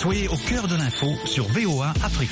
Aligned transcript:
Soyez 0.00 0.28
au 0.28 0.36
cœur 0.36 0.68
de 0.68 0.76
l'info 0.76 1.08
sur 1.24 1.48
VOA 1.48 1.92
Afrique. 2.04 2.30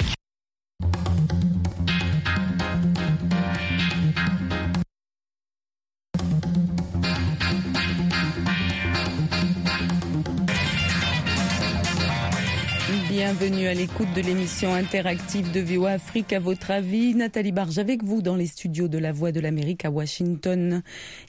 Bienvenue 13.08 13.56
à 13.67 13.74
l'écoute 13.74 14.12
de 14.14 14.21
l'émission 14.21 14.74
interactive 14.74 15.51
de 15.51 15.60
VOA 15.60 15.92
Afrique. 15.92 16.32
À 16.32 16.38
votre 16.38 16.70
avis, 16.70 17.16
Nathalie 17.16 17.51
Barge 17.51 17.78
avec 17.78 18.05
vous 18.05 18.23
dans 18.23 18.37
les 18.37 18.46
studios 18.46 18.87
de 18.87 18.96
la 18.96 19.10
Voix 19.10 19.32
de 19.32 19.41
l'Amérique 19.41 19.84
à 19.84 19.91
Washington. 19.91 20.82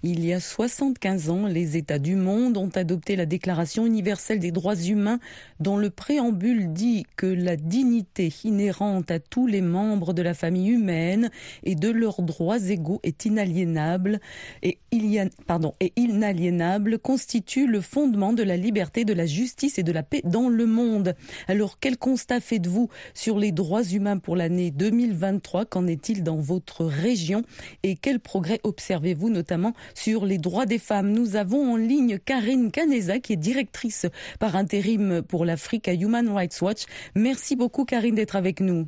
Il 0.03 0.23
y 0.23 0.33
a 0.33 0.39
75 0.39 1.31
ans, 1.31 1.47
les 1.47 1.77
États 1.77 1.97
du 1.97 2.15
monde 2.15 2.57
ont 2.57 2.70
adopté 2.75 3.15
la 3.15 3.25
Déclaration 3.25 3.88
universelle 3.88 4.38
des 4.38 4.52
droits 4.52 4.75
humains 4.75 5.20
dont 5.59 5.77
le 5.77 5.89
préambule 5.89 6.73
dit 6.73 7.07
que 7.15 7.26
la 7.26 7.55
dignité 7.55 8.31
inhérente 8.43 9.09
à 9.09 9.20
tous 9.20 9.48
les 9.48 9.62
membres 9.62 10.13
de 10.13 10.21
la 10.21 10.35
famille 10.35 10.70
humaine 10.70 11.31
et 11.63 11.73
de 11.73 11.90
leurs 11.90 12.21
droits 12.21 12.62
égaux 12.70 12.99
est 13.01 13.26
inaliénable 13.26 14.20
et, 14.62 14.77
il 14.91 15.07
y 15.07 15.17
a, 15.17 15.26
pardon, 15.48 15.73
et 15.79 15.91
inaliénable 15.95 16.99
constitue 16.99 17.65
le 17.65 17.81
fondement 17.81 18.34
de 18.34 18.43
la 18.43 18.57
liberté, 18.57 19.05
de 19.05 19.13
la 19.13 19.26
justice 19.26 19.79
et 19.79 19.84
de 19.84 19.91
la 19.91 20.04
paix 20.04 20.21
dans 20.23 20.49
le 20.49 20.67
monde. 20.67 21.15
Alors, 21.48 21.79
quel 21.79 21.98
constat 21.98 22.27
faites-vous 22.40 22.90
sur 23.13 23.40
les 23.40 23.52
droits 23.52 23.84
humains 23.84 24.17
pour 24.17 24.35
l'année 24.35 24.72
2023 24.72 25.66
Qu'en 25.66 25.88
est-il 25.88 26.23
dans 26.23 26.38
votre 26.38 26.85
région 26.85 27.44
Et 27.84 27.95
quels 27.95 28.20
progrès 28.20 28.59
observez-vous 28.63 29.30
notamment 29.30 29.73
sur 29.95 30.26
les 30.26 30.38
droits 30.38 30.66
des 30.66 30.80
femmes? 30.80 31.12
Nous 31.12 31.35
avons 31.35 31.73
en 31.73 31.77
ligne 31.77 32.20
Karine 32.20 32.71
Caneza 32.71 33.20
qui 33.20 33.34
est 33.34 33.38
directrice 33.38 34.05
par 34.40 34.55
intérim 34.55 35.21
pour 35.21 35.45
l'Afrique 35.45 35.88
à 35.88 35.94
Human 35.94 36.30
Rights 36.30 36.62
Watch. 36.62 36.85
Merci 37.16 37.55
beaucoup 37.55 37.85
Karine 37.85 38.16
d'être 38.16 38.35
avec 38.35 38.59
nous. 38.59 38.88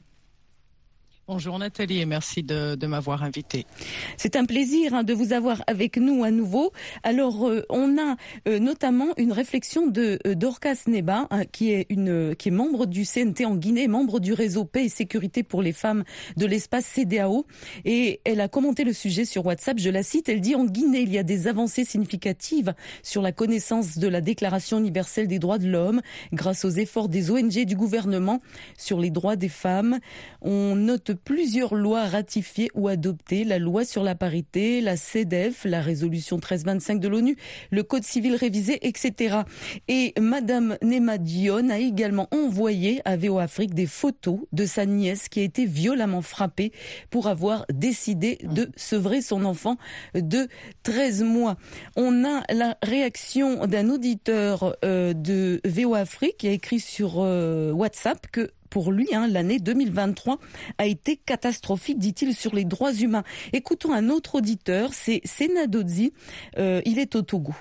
Bonjour 1.32 1.60
Nathalie 1.60 2.00
et 2.00 2.08
merci 2.08 2.42
de, 2.42 2.88
m'avoir 2.88 3.22
invitée. 3.22 3.68
C'est 4.18 4.36
un 4.36 4.46
plaisir 4.46 4.96
hein, 4.96 5.04
de 5.04 5.14
vous 5.14 5.32
avoir 5.32 5.62
avec 5.68 5.98
nous 5.98 6.24
à 6.24 6.32
nouveau. 6.32 6.74
Alors 7.04 7.48
euh, 7.48 7.62
on 7.70 8.00
a 8.00 8.16
euh, 8.48 8.58
notamment 8.58 9.10
une 9.16 9.32
réflexion 9.32 9.86
de 9.86 10.18
euh, 10.26 10.34
Dorcas 10.34 10.86
Neba 10.88 11.28
hein, 11.30 11.46
qui 11.46 11.72
est 11.72 11.86
une 11.92 12.36
qui 12.36 12.48
est 12.50 12.52
membre 12.52 12.88
du 12.88 13.06
CNT 13.06 13.46
en 13.46 13.56
Guinée, 13.58 13.88
membre 13.88 14.20
du 14.20 14.34
réseau 14.34 14.66
Paix 14.66 14.86
et 14.86 14.90
sécurité 14.90 15.44
pour 15.44 15.62
les 15.62 15.72
femmes 15.72 16.04
de 16.36 16.48
l'espace 16.48 16.88
CDAO 16.88 17.46
et 17.86 18.22
elle 18.26 18.42
a 18.42 18.48
commenté 18.48 18.84
le 18.84 18.94
sujet 18.94 19.24
sur 19.24 19.46
WhatsApp, 19.46 19.78
je 19.78 19.92
la 19.92 20.02
cite, 20.02 20.30
elle 20.30 20.42
dit 20.42 20.56
en 20.56 20.66
Guinée, 20.66 21.02
il 21.02 21.14
y 21.14 21.20
a 21.20 21.24
des 21.24 21.46
avancées 21.46 21.86
significatives 21.86 22.74
sur 23.04 23.22
la 23.22 23.32
connaissance 23.32 24.00
de 24.00 24.08
la 24.08 24.22
déclaration 24.22 24.80
universelle 24.80 25.28
des 25.28 25.38
droits 25.38 25.60
de 25.60 25.68
l'homme 25.70 26.02
grâce 26.34 26.66
aux 26.66 26.72
efforts 26.72 27.08
des 27.08 27.30
ONG 27.30 27.66
du 27.66 27.76
gouvernement 27.76 28.42
sur 28.80 29.00
les 29.00 29.12
droits 29.12 29.36
des 29.36 29.48
femmes. 29.48 30.00
On 30.42 30.76
note 30.76 31.19
plusieurs 31.24 31.76
lois 31.76 32.06
ratifiées 32.06 32.70
ou 32.74 32.88
adoptées, 32.88 33.44
la 33.44 33.60
loi 33.60 33.86
sur 33.86 34.04
la 34.04 34.16
parité, 34.16 34.82
la 34.82 34.98
CEDEF, 34.98 35.66
la 35.66 35.82
résolution 35.82 36.38
1325 36.38 37.00
de 37.00 37.08
l'ONU, 37.08 37.38
le 37.72 37.84
code 37.84 38.04
civil 38.04 38.36
révisé, 38.36 38.88
etc. 38.88 39.40
Et 39.88 40.14
Madame 40.20 40.78
Nema 40.82 41.18
Dion 41.18 41.70
a 41.70 41.80
également 41.80 42.28
envoyé 42.32 43.02
à 43.06 43.18
VO 43.18 43.40
Afrique 43.40 43.74
des 43.74 43.86
photos 43.86 44.40
de 44.52 44.66
sa 44.66 44.86
nièce 44.86 45.30
qui 45.30 45.40
a 45.40 45.44
été 45.44 45.66
violemment 45.66 46.22
frappée 46.22 46.72
pour 47.10 47.28
avoir 47.28 47.66
décidé 47.72 48.38
de 48.44 48.70
sevrer 48.76 49.22
son 49.22 49.46
enfant 49.46 49.78
de 50.16 50.48
13 50.84 51.24
mois. 51.24 51.58
On 51.96 52.26
a 52.26 52.44
la 52.54 52.78
réaction 52.82 53.66
d'un 53.66 53.90
auditeur 53.90 54.76
euh, 54.86 55.14
de 55.14 55.62
VO 55.66 55.96
Afrique 55.96 56.38
qui 56.38 56.48
a 56.48 56.52
écrit 56.52 56.80
sur 56.80 57.16
euh, 57.18 57.72
WhatsApp 57.72 58.28
que 58.32 58.52
pour 58.70 58.92
lui, 58.92 59.08
hein, 59.14 59.28
l'année 59.28 59.60
2023 59.60 60.40
a 60.78 60.86
été 60.86 61.18
catastrophique, 61.18 62.00
dit-il, 62.00 62.36
sur 62.36 62.54
les 62.56 62.66
droits 62.66 62.94
humains. 62.94 63.24
Écoutons 63.54 63.94
un 63.94 64.10
autre 64.10 64.36
auditeur, 64.36 64.94
c'est 64.94 65.22
Senadodzi, 65.26 66.14
euh, 66.58 66.82
il 66.86 67.00
est 67.00 67.16
au 67.16 67.22
Togo. 67.22 67.54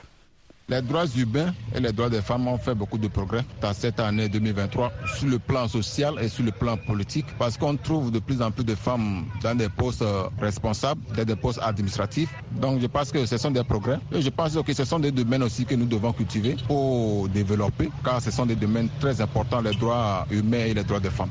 Les 0.71 0.83
droits 0.83 1.07
humains 1.17 1.55
et 1.75 1.81
les 1.81 1.93
droits 1.93 2.11
des 2.11 2.21
femmes 2.21 2.47
ont 2.47 2.59
fait 2.59 2.75
beaucoup 2.75 2.99
de 2.99 3.09
progrès 3.09 3.41
dans 3.63 3.73
cette 3.73 3.99
année 4.01 4.29
2023 4.29 4.93
sur 5.19 5.27
le 5.29 5.39
plan 5.39 5.67
social 5.67 6.17
et 6.21 6.29
sur 6.29 6.45
le 6.45 6.51
plan 6.53 6.77
politique 6.77 7.25
parce 7.39 7.57
qu'on 7.57 7.75
trouve 7.79 8.11
de 8.11 8.19
plus 8.19 8.43
en 8.43 8.51
plus 8.51 8.65
de 8.65 8.75
femmes 8.75 9.25
dans 9.43 9.55
des 9.55 9.71
postes 9.71 10.03
euh, 10.03 10.25
responsables, 10.39 11.01
dans 11.17 11.25
des 11.25 11.37
postes 11.37 11.61
administratifs. 11.63 12.29
Donc 12.61 12.83
je 12.83 12.87
pense 12.87 13.11
que 13.11 13.25
ce 13.25 13.39
sont 13.39 13.51
des 13.51 13.65
progrès 13.65 13.99
et 14.13 14.21
je 14.21 14.29
pense 14.29 14.59
que 14.63 14.75
ce 14.75 14.85
sont 14.85 14.99
des 14.99 15.11
domaines 15.11 15.43
aussi 15.43 15.65
que 15.65 15.75
nous 15.75 15.87
devons 15.87 16.13
cultiver 16.13 16.55
pour 16.67 17.31
développer 17.31 17.89
car 18.05 18.21
ce 18.21 18.31
sont 18.31 18.45
des 18.45 18.57
domaines 18.57 18.91
très 19.01 19.23
importants, 19.23 19.63
les 19.63 19.73
droits 19.75 20.27
humains 20.31 20.67
et 20.67 20.75
les 20.75 20.85
droits 20.85 21.01
des 21.01 21.09
femmes. 21.09 21.31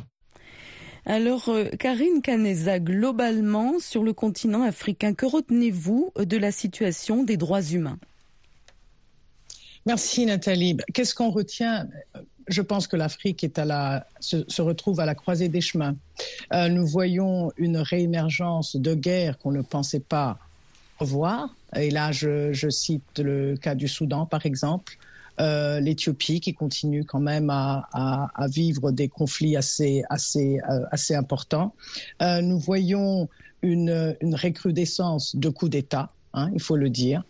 Alors, 1.06 1.48
euh, 1.50 1.66
Karine 1.78 2.22
Caneza, 2.24 2.80
globalement, 2.80 3.74
sur 3.80 4.04
le 4.04 4.14
continent 4.14 4.64
africain, 4.64 5.14
que 5.14 5.28
retenez-vous 5.28 6.12
de 6.20 6.38
la 6.38 6.52
situation 6.52 7.24
des 7.24 7.38
droits 7.38 7.62
humains? 7.62 7.98
Merci 9.88 10.26
Nathalie. 10.26 10.76
Qu'est-ce 10.94 11.16
qu'on 11.16 11.30
retient? 11.30 11.88
Je 12.50 12.62
pense 12.62 12.88
que 12.88 12.98
l'Afrique 12.98 13.46
se, 14.20 14.62
retrouve 14.62 15.00
à 15.00 15.06
la 15.06 15.16
croisée 15.16 15.48
des 15.48 15.62
chemins. 15.62 15.96
Euh, 16.54 16.68
nous 16.68 16.86
voyons 16.86 17.54
une 17.56 17.78
réémergence 17.78 18.76
de 18.76 18.94
guerres 18.94 19.38
qu'on 19.38 19.54
ne 19.54 19.62
pensait 19.62 20.02
pas 20.02 20.40
revoir. 21.00 21.56
Et 21.74 21.90
là, 21.90 22.12
je, 22.12 22.70
cite 22.70 23.20
le 23.20 23.56
cas 23.56 23.76
du 23.76 23.88
Soudan, 23.88 24.26
par 24.26 24.46
exemple, 24.46 24.98
euh, 25.40 25.80
l'Éthiopie 25.80 26.42
qui 26.42 26.54
continue 26.54 27.06
quand 27.06 27.22
même 27.22 27.50
à, 27.50 28.28
vivre 28.50 28.92
des 28.92 29.08
conflits 29.08 29.56
assez, 29.56 30.04
euh, 30.12 31.18
importants. 31.18 31.74
nous 32.20 32.60
voyons 32.60 33.30
une, 33.62 34.18
recrudescence 34.34 35.38
de 35.38 35.48
coups 35.48 35.72
d'État, 35.72 36.12
hein, 36.34 36.50
il 36.54 36.62
faut 36.62 36.76
le 36.76 36.90
dire 36.90 37.24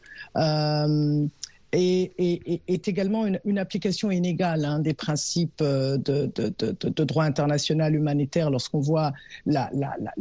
est 1.77 2.88
également 2.88 3.25
une, 3.25 3.57
application 3.57 4.11
inégale 4.11 4.65
hein, 4.65 4.79
des 4.79 4.93
principes 4.93 5.61
euh, 5.61 5.97
de, 5.97 7.03
droit 7.03 7.25
international 7.25 7.95
humanitaire 7.95 8.49
lorsqu'on 8.49 8.79
voit 8.79 9.13
la, 9.45 9.69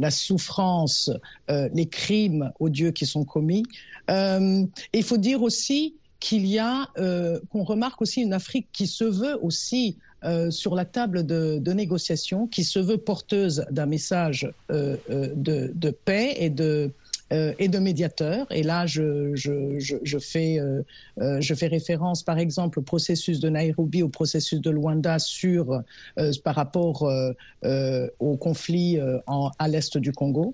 souffrance, 0.09 1.11
euh, 1.49 1.69
les 1.73 1.87
crimes 1.87 2.51
odieux 2.59 2.91
qui 2.91 3.05
sont 3.05 3.25
commis. 3.25 3.63
Euh, 4.09 4.65
il 4.93 5.03
faut 5.03 5.17
dire 5.17 5.41
aussi 5.41 5.95
qu'il 6.19 6.45
y 6.47 6.57
a, 6.57 6.87
qu'on 7.49 7.63
remarque 7.63 8.01
aussi 8.01 8.21
une 8.21 8.33
Afrique 8.33 8.67
qui 8.73 8.87
se 8.87 9.03
veut 9.03 9.37
aussi 9.43 9.97
sur 10.49 10.73
la 10.73 10.83
table 10.83 11.25
de, 11.27 11.73
négociation, 11.73 12.47
qui 12.47 12.63
se 12.63 12.79
veut 12.79 12.97
porteuse 12.97 13.65
d'un 13.69 13.85
message 13.85 14.51
de, 14.69 15.91
paix 16.05 16.35
et 16.37 16.49
de, 16.49 16.91
euh, 17.33 17.53
et 17.59 17.67
de 17.67 17.77
médiateurs. 17.77 18.47
Et 18.51 18.63
là, 18.63 18.85
je, 18.85 19.35
je, 19.35 19.77
je, 19.77 20.17
fais, 20.17 20.59
euh, 20.59 20.81
euh, 21.19 21.41
je 21.41 21.53
fais 21.53 21.67
référence, 21.67 22.23
par 22.23 22.37
exemple, 22.37 22.79
au 22.79 22.81
processus 22.81 23.41
de 23.41 23.49
Nairobi, 23.49 24.01
au 24.01 24.07
processus 24.07 24.61
de 24.61 24.69
Luanda 24.69 25.19
sur, 25.19 25.81
par 26.43 26.55
rapport 26.55 27.09
au 28.19 28.37
conflit 28.37 28.99
en, 29.25 29.51
à 29.59 29.67
l'est 29.67 29.97
du 29.97 30.13
Congo. 30.13 30.53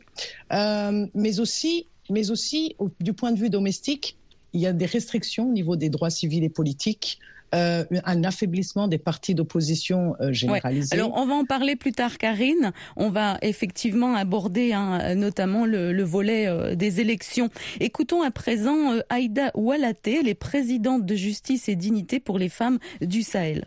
mais 0.50 1.40
aussi, 1.40 1.88
mais 2.10 2.32
aussi 2.32 2.76
du 3.00 3.14
point 3.14 3.32
de 3.32 3.40
vue 3.40 3.50
domestique, 3.50 4.18
il 4.54 4.62
y 4.62 4.68
a 4.68 4.74
des 4.74 4.86
restrictions 4.86 5.50
au 5.50 5.52
niveau 5.52 5.76
des 5.76 5.90
droits 5.90 6.10
civils 6.10 6.44
et 6.44 6.50
politiques 6.50 7.20
euh, 7.54 7.84
un 8.06 8.24
affaiblissement 8.24 8.88
des 8.88 8.98
partis 8.98 9.36
d'opposition 9.36 10.16
euh, 10.20 10.34
généralisés. 10.34 10.96
Alors 10.96 11.14
on 11.16 11.26
va 11.26 11.36
en 11.36 11.46
parler 11.46 11.76
plus 11.76 11.92
tard, 11.92 12.18
Karine. 12.18 12.72
On 12.96 13.10
va 13.10 13.38
effectivement 13.42 14.16
aborder 14.16 14.74
hein, 14.74 15.16
notamment 15.16 15.66
le, 15.66 16.04
volet 16.04 16.48
euh, 16.48 16.76
des 16.76 17.00
élections. 17.00 17.50
Écoutons 17.80 18.22
à 18.22 18.32
présent 18.32 19.00
Aïda 19.10 19.52
Oualaté, 19.56 20.20
elle 20.20 20.28
est 20.28 20.34
présidente 20.34 21.06
de 21.06 21.16
Justice 21.16 21.70
et 21.70 21.76
Dignité 21.76 22.20
pour 22.20 22.40
les 22.40 22.50
femmes 22.50 22.80
du 23.02 23.22
Sahel. 23.22 23.66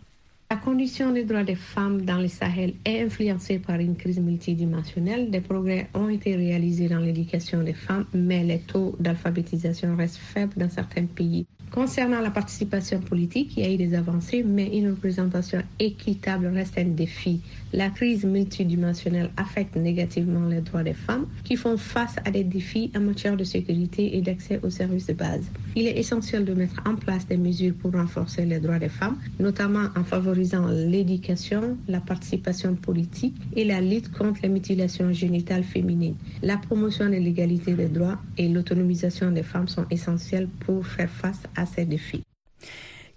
La 0.49 0.57
condition 0.57 1.11
des 1.11 1.25
droits 1.25 1.43
des 1.43 1.57
femmes 1.57 2.03
dans 2.03 2.19
le 2.19 2.29
Sahel 2.29 2.75
est 2.85 3.03
influencée 3.03 3.59
par 3.59 3.81
une 3.81 3.97
crise 3.97 4.21
multidimensionnelle. 4.21 5.31
Des 5.31 5.41
progrès 5.41 5.89
ont 5.93 6.09
été 6.09 6.37
réalisés 6.37 6.89
dans 6.89 7.01
l'éducation 7.01 7.65
des 7.65 7.73
femmes, 7.73 8.07
mais 8.15 8.45
les 8.45 8.61
taux 8.61 8.95
d'alphabétisation 9.01 9.97
restent 9.97 10.19
faibles 10.19 10.55
dans 10.57 10.71
certains 10.71 11.07
pays. 11.07 11.47
Concernant 11.77 12.23
la 12.23 12.31
participation 12.31 13.01
politique, 13.01 13.53
il 13.59 13.63
y 13.63 13.67
a 13.67 13.71
eu 13.71 13.77
des 13.77 13.93
avancées, 13.93 14.43
mais 14.43 14.79
une 14.79 14.89
représentation 14.89 15.63
équitable 15.79 16.47
reste 16.47 16.79
un 16.79 16.85
défi. 16.85 17.43
La 17.75 17.91
crise 17.91 18.25
multidimensionnelle 18.25 19.29
affecte 19.37 19.77
négativement 19.77 20.49
les 20.49 20.63
droits 20.63 20.83
des 20.83 20.95
femmes 20.95 21.27
qui 21.45 21.55
font 21.55 21.77
face 21.77 22.17
à 22.25 22.31
des 22.31 22.45
défis 22.45 22.91
en 22.97 23.01
matière 23.01 23.37
de 23.37 23.45
sécurité 23.45 24.17
et 24.17 24.23
d'accès 24.23 24.59
aux 24.63 24.71
services 24.71 25.09
de 25.09 25.13
base. 25.13 25.45
Il 25.75 25.87
est 25.87 25.99
essentiel 25.99 26.47
de 26.47 26.55
mettre 26.55 26.81
en 26.87 26.95
place 26.95 27.27
des 27.27 27.37
mesures 27.37 27.75
pour 27.75 27.93
renforcer 27.93 28.47
les 28.47 28.59
droits 28.59 28.79
des 28.79 28.89
femmes, 28.89 29.19
notamment 29.39 29.89
en 29.97 30.05
favorisant 30.05 30.69
l'éducation, 30.69 31.77
la 31.89 32.01
participation 32.01 32.75
politique 32.75 33.37
et 33.55 33.67
la 33.67 33.83
lutte 33.83 34.11
contre 34.13 34.41
les 34.43 34.49
mutilations 34.49 35.13
génitales 35.13 35.65
féminines. 35.65 36.17
La 36.43 36.57
promotion 36.57 37.05
de 37.05 37.17
l'égalité 37.17 37.75
des 37.75 37.89
droits 37.89 38.19
et 38.39 38.49
l'autonomisation 38.49 39.31
des 39.31 39.43
femmes 39.43 39.69
sont 39.69 39.85
essentielles 39.91 40.49
pour 40.61 40.87
faire 40.87 41.11
face 41.11 41.43
à 41.55 41.66
ces 41.67 41.85
défis. 41.85 42.23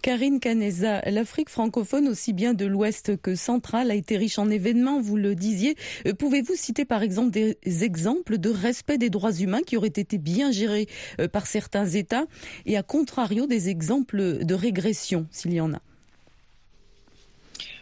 Karine 0.02 0.40
Caneza, 0.40 1.02
l'Afrique 1.10 1.50
francophone, 1.50 2.08
aussi 2.08 2.32
bien 2.32 2.54
de 2.54 2.66
l'Ouest 2.66 3.18
que 3.22 3.36
centrale, 3.36 3.92
a 3.92 3.96
été 3.96 4.16
riche 4.16 4.40
en 4.40 4.50
événements, 4.50 5.02
vous 5.02 5.18
le 5.18 5.36
disiez. 5.36 5.76
Euh, 6.08 6.14
pouvez-vous 6.14 6.56
citer 6.56 6.86
par 6.86 7.04
exemple 7.04 7.32
des 7.32 7.84
exemples 7.84 8.38
de 8.38 8.50
respect 8.50 8.98
des 8.98 9.10
droits 9.10 9.34
humains 9.34 9.62
qui 9.66 9.76
auraient 9.76 9.88
été 9.88 10.18
bien 10.18 10.52
gérés 10.52 10.88
euh, 11.20 11.28
par 11.28 11.48
certains 11.48 11.86
États? 11.86 12.26
Et 12.66 12.78
à 12.78 12.84
contrario 12.84 13.46
des 13.46 13.68
exemples 13.68 14.46
de 14.46 14.54
régression, 14.54 15.28
s'il 15.32 15.54
y 15.54 15.62
en 15.62 15.74
a 15.74 15.82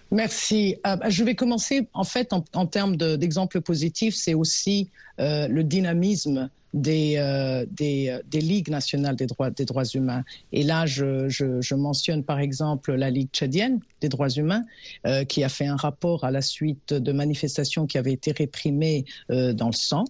Merci. 0.09 0.77
Euh, 0.87 0.95
je 1.09 1.23
vais 1.23 1.35
commencer 1.35 1.87
en 1.93 2.03
fait 2.03 2.33
en, 2.33 2.65
termes 2.65 2.95
d'exemples 2.95 3.61
positifs, 3.61 4.15
c'est 4.15 4.33
aussi 4.33 4.89
le 5.19 5.61
dynamisme 5.61 6.49
des, 6.81 7.15
euh, 7.17 7.65
des, 7.69 8.09
euh, 8.09 8.21
des, 8.29 8.41
ligues 8.41 8.69
nationales 8.69 9.15
des 9.15 9.27
droits, 9.27 9.49
des 9.49 9.65
droits 9.65 9.85
humains. 9.85 10.23
Et 10.51 10.63
là, 10.63 10.85
je, 10.85 11.27
je, 11.29 11.61
je, 11.61 11.75
mentionne 11.75 12.23
par 12.23 12.39
exemple 12.39 12.93
la 12.93 13.09
Ligue 13.09 13.29
tchadienne 13.31 13.79
des 14.01 14.09
droits 14.09 14.29
humains, 14.29 14.63
euh, 15.05 15.23
qui 15.23 15.43
a 15.43 15.49
fait 15.49 15.65
un 15.65 15.75
rapport 15.75 16.23
à 16.23 16.31
la 16.31 16.41
suite 16.41 16.93
de 16.93 17.11
manifestations 17.11 17.87
qui 17.87 17.97
avaient 17.97 18.13
été 18.13 18.31
réprimées 18.31 19.05
euh, 19.31 19.53
dans 19.53 19.67
le 19.67 19.73
sang. 19.73 20.05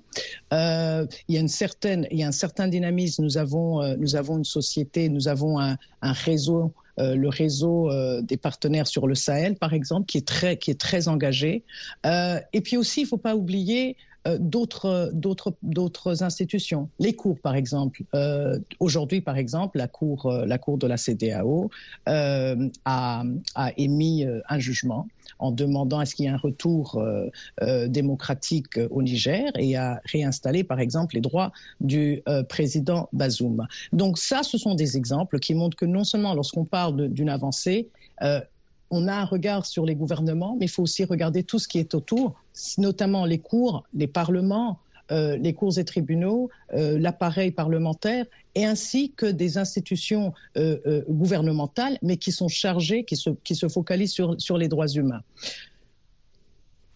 Euh, 0.54 1.06
il, 1.28 1.36
y 1.36 1.38
a 1.38 1.42
une 1.42 1.48
certaine, 1.48 2.08
il 2.12 2.20
y 2.20 2.24
a 2.24 2.28
un 2.28 2.32
certain 2.32 2.68
dynamisme. 2.68 3.24
Nous 3.24 3.38
avons, 3.38 3.82
euh, 3.82 3.96
nous 3.98 4.16
avons 4.16 4.38
une 4.38 4.46
société, 4.46 5.10
nous 5.10 5.28
avons 5.28 5.60
un, 5.60 5.78
un 6.02 6.14
réseau 6.14 6.74
euh, 7.00 7.16
le 7.16 7.30
réseau 7.30 7.92
euh, 7.92 8.22
des 8.24 8.38
partenaires 8.38 8.88
sur 8.88 9.08
le 9.08 9.14
Sahel, 9.14 9.56
par 9.56 9.74
exemple, 9.74 10.08
qui 10.08 10.18
est 10.18 10.28
très, 10.28 10.58
qui 10.58 10.72
est 10.72 10.80
très 10.80 11.08
engagé. 11.08 11.64
Euh, 12.08 12.40
et 12.54 12.62
puis 12.62 12.76
aussi, 12.76 13.02
il 13.02 13.04
ne 13.04 13.10
faut 13.10 13.18
pas 13.18 13.36
oublier 13.36 13.96
d'autres 14.40 15.12
d'autres 15.14 15.54
d'autres 15.62 16.24
institutions. 16.24 16.90
Les 17.00 17.14
cours 17.14 17.40
par 17.40 17.56
exemple. 17.56 18.04
Euh, 18.14 18.60
aujourd'hui 18.80 19.22
par 19.22 19.38
exemple 19.38 19.78
la 19.78 19.88
cour 19.88 20.26
euh, 20.26 20.46
la 20.46 20.58
cour 20.58 20.78
de 20.78 20.88
la 20.88 20.98
CDAO 20.98 21.70
euh, 22.10 22.70
a, 22.86 23.24
a 23.56 23.72
émis 23.78 24.26
euh, 24.26 24.42
un 24.50 24.60
jugement 24.60 25.08
en 25.40 25.52
demandant 25.52 26.00
à 26.00 26.06
ce 26.06 26.16
qu'il 26.16 26.26
y 26.26 26.28
ait 26.28 26.32
un 26.32 26.38
retour 26.38 26.98
euh, 26.98 27.28
euh, 27.62 27.88
démocratique 27.88 28.80
au 28.90 29.02
Niger 29.02 29.52
et 29.58 29.76
à 29.76 30.02
réinstaller 30.06 30.64
par 30.64 30.80
exemple 30.80 31.16
les 31.16 31.22
droits 31.22 31.52
du 31.82 32.22
euh, 32.28 32.44
président 32.44 33.10
Bazoum. 33.14 33.68
Donc 33.94 34.18
ça 34.18 34.44
ce 34.44 34.58
sont 34.58 34.76
des 34.76 34.98
exemples 34.98 35.40
qui 35.40 35.54
montrent 35.54 35.78
que 35.78 35.86
non 35.86 36.04
seulement 36.04 36.34
lorsqu'on 36.34 36.66
parle 36.66 37.10
d'une 37.10 37.30
avancée 37.30 37.90
euh, 38.24 38.42
on 38.90 39.08
a 39.08 39.14
un 39.14 39.26
regard 39.26 39.66
sur 39.66 39.86
les 39.86 39.96
gouvernements, 39.96 40.56
mais 40.60 40.66
il 40.66 40.70
faut 40.70 40.84
aussi 40.84 41.04
regarder 41.04 41.44
tout 41.44 41.60
ce 41.60 41.68
qui 41.68 41.80
est 41.80 41.94
autour, 41.94 42.36
notamment 42.78 43.26
les 43.26 43.40
cours, 43.40 43.84
les 43.94 44.08
parlements, 44.08 44.80
euh, 45.12 45.38
les 45.38 45.54
cours 45.54 45.78
et 45.80 45.86
tribunaux, 45.86 46.50
euh, 46.74 47.00
l'appareil 47.00 47.52
parlementaire, 47.52 48.26
et 48.56 48.66
ainsi 48.66 49.14
que 49.16 49.26
des 49.26 49.58
institutions 49.58 50.34
euh, 50.58 51.04
gouvernementales, 51.08 51.98
mais 52.02 52.18
qui 52.18 52.34
sont 52.34 52.50
chargées, 52.50 53.06
qui 53.06 53.16
se, 53.16 53.68
focalisent 53.70 54.12
sur, 54.12 54.58
les 54.58 54.68
droits 54.68 54.88
humains. 54.88 55.22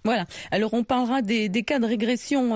Voilà. 0.03 0.25
Alors 0.49 0.73
on 0.73 0.83
parlera 0.83 1.21
des, 1.21 1.49
cas 1.63 1.79
de 1.79 1.85
régression 1.85 2.55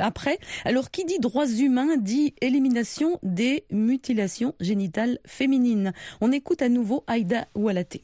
après. 0.00 0.38
Alors 0.64 0.90
qui 0.90 1.04
dit 1.04 1.18
droits 1.18 1.46
humains 1.46 1.98
dit 1.98 2.34
élimination 2.40 3.18
des 3.22 3.64
mutilations 3.70 4.54
génitales 4.60 5.18
féminines. 5.26 5.92
On 6.22 6.32
écoute 6.32 6.62
à 6.62 6.70
nouveau 6.70 7.04
Aïda 7.06 7.48
Oualaté. 7.54 8.02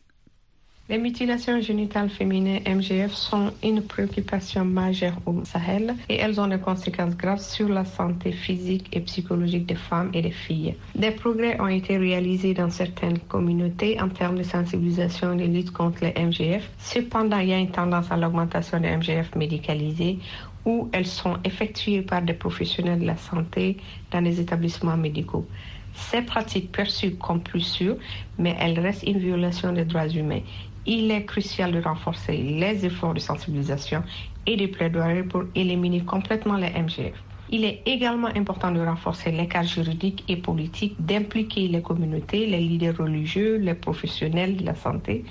Les 0.93 0.99
mutilations 0.99 1.59
génitales 1.63 2.11
féminines 2.11 2.61
MGF 2.67 3.15
sont 3.15 3.51
une 3.63 3.81
préoccupation 3.81 4.63
majeure 4.63 5.15
au 5.25 5.43
Sahel 5.43 5.95
et 6.11 6.17
elles 6.17 6.39
ont 6.39 6.47
des 6.47 6.59
conséquences 6.59 7.17
graves 7.17 7.41
sur 7.41 7.71
la 7.71 7.87
santé 7.87 8.31
physique 8.31 8.95
et 8.95 9.01
psychologique 9.01 9.65
des 9.65 9.75
femmes 9.75 10.11
et 10.13 10.21
des 10.21 10.31
filles. 10.31 10.75
Des 10.95 11.13
progrès 11.13 11.59
ont 11.63 11.69
été 11.69 11.97
réalisés 11.97 12.53
dans 12.53 12.69
certaines 12.69 13.19
communautés 13.21 13.99
en 14.03 14.11
termes 14.11 14.37
de 14.37 14.43
sensibilisation 14.43 15.33
et 15.33 15.49
de 15.49 15.51
lutte 15.51 15.71
contre 15.71 16.05
les 16.05 16.13
MGF. 16.23 16.69
Cependant, 16.77 17.39
il 17.39 17.49
y 17.49 17.55
a 17.55 17.59
une 17.59 17.71
tendance 17.71 18.13
à 18.13 18.19
l'augmentation 18.19 18.79
des 18.79 18.95
MGF 18.95 19.35
médicalisées 19.35 20.19
où 20.67 20.91
elles 20.93 21.07
sont 21.07 21.39
effectuées 21.43 22.03
par 22.03 22.21
des 22.21 22.35
professionnels 22.35 23.01
de 23.01 23.07
la 23.07 23.17
santé 23.17 23.79
dans 24.11 24.21
les 24.21 24.43
établissements 24.43 24.99
médicaux. 24.99 25.47
Ces 25.95 26.23
pratiques 26.23 26.71
perçues 26.73 27.17
comme 27.17 27.41
plus 27.43 27.61
sûres, 27.61 27.97
mais 28.39 28.57
elles 28.61 28.79
restent 28.79 29.05
une 29.05 29.19
violation 29.19 29.73
des 29.73 29.85
droits 29.85 30.09
humains 30.09 30.41
il 30.87 31.11
est 31.11 31.25
crucial 31.25 31.73
de 31.73 31.81
renforcer 31.81 32.37
les 32.37 32.85
efforts 32.85 33.15
de 33.15 33.21
sensibilisation 33.21 34.03
et 34.47 34.57
de 34.57 34.67
plaidoyer 34.67 35.23
pour 35.23 35.45
éliminer 35.55 36.05
complètement 36.05 36.57
les 36.57 36.71
MGF. 36.71 37.23
Il 37.49 37.65
est 37.65 37.83
également 37.87 38.29
important 38.29 38.71
de 38.73 38.81
renforcer 38.81 39.31
les 39.31 39.47
cas 39.47 39.63
juridiques 39.63 40.25
et 40.29 40.37
politiques, 40.37 40.97
d'impliquer 41.05 41.69
les 41.69 41.83
communautés, 41.83 42.47
les 42.47 42.61
leaders 42.61 42.97
religieux, 42.97 43.57
les 43.59 43.75
professionnels 43.75 44.57
de 44.57 44.65
la 44.65 44.75
santé 44.75 45.25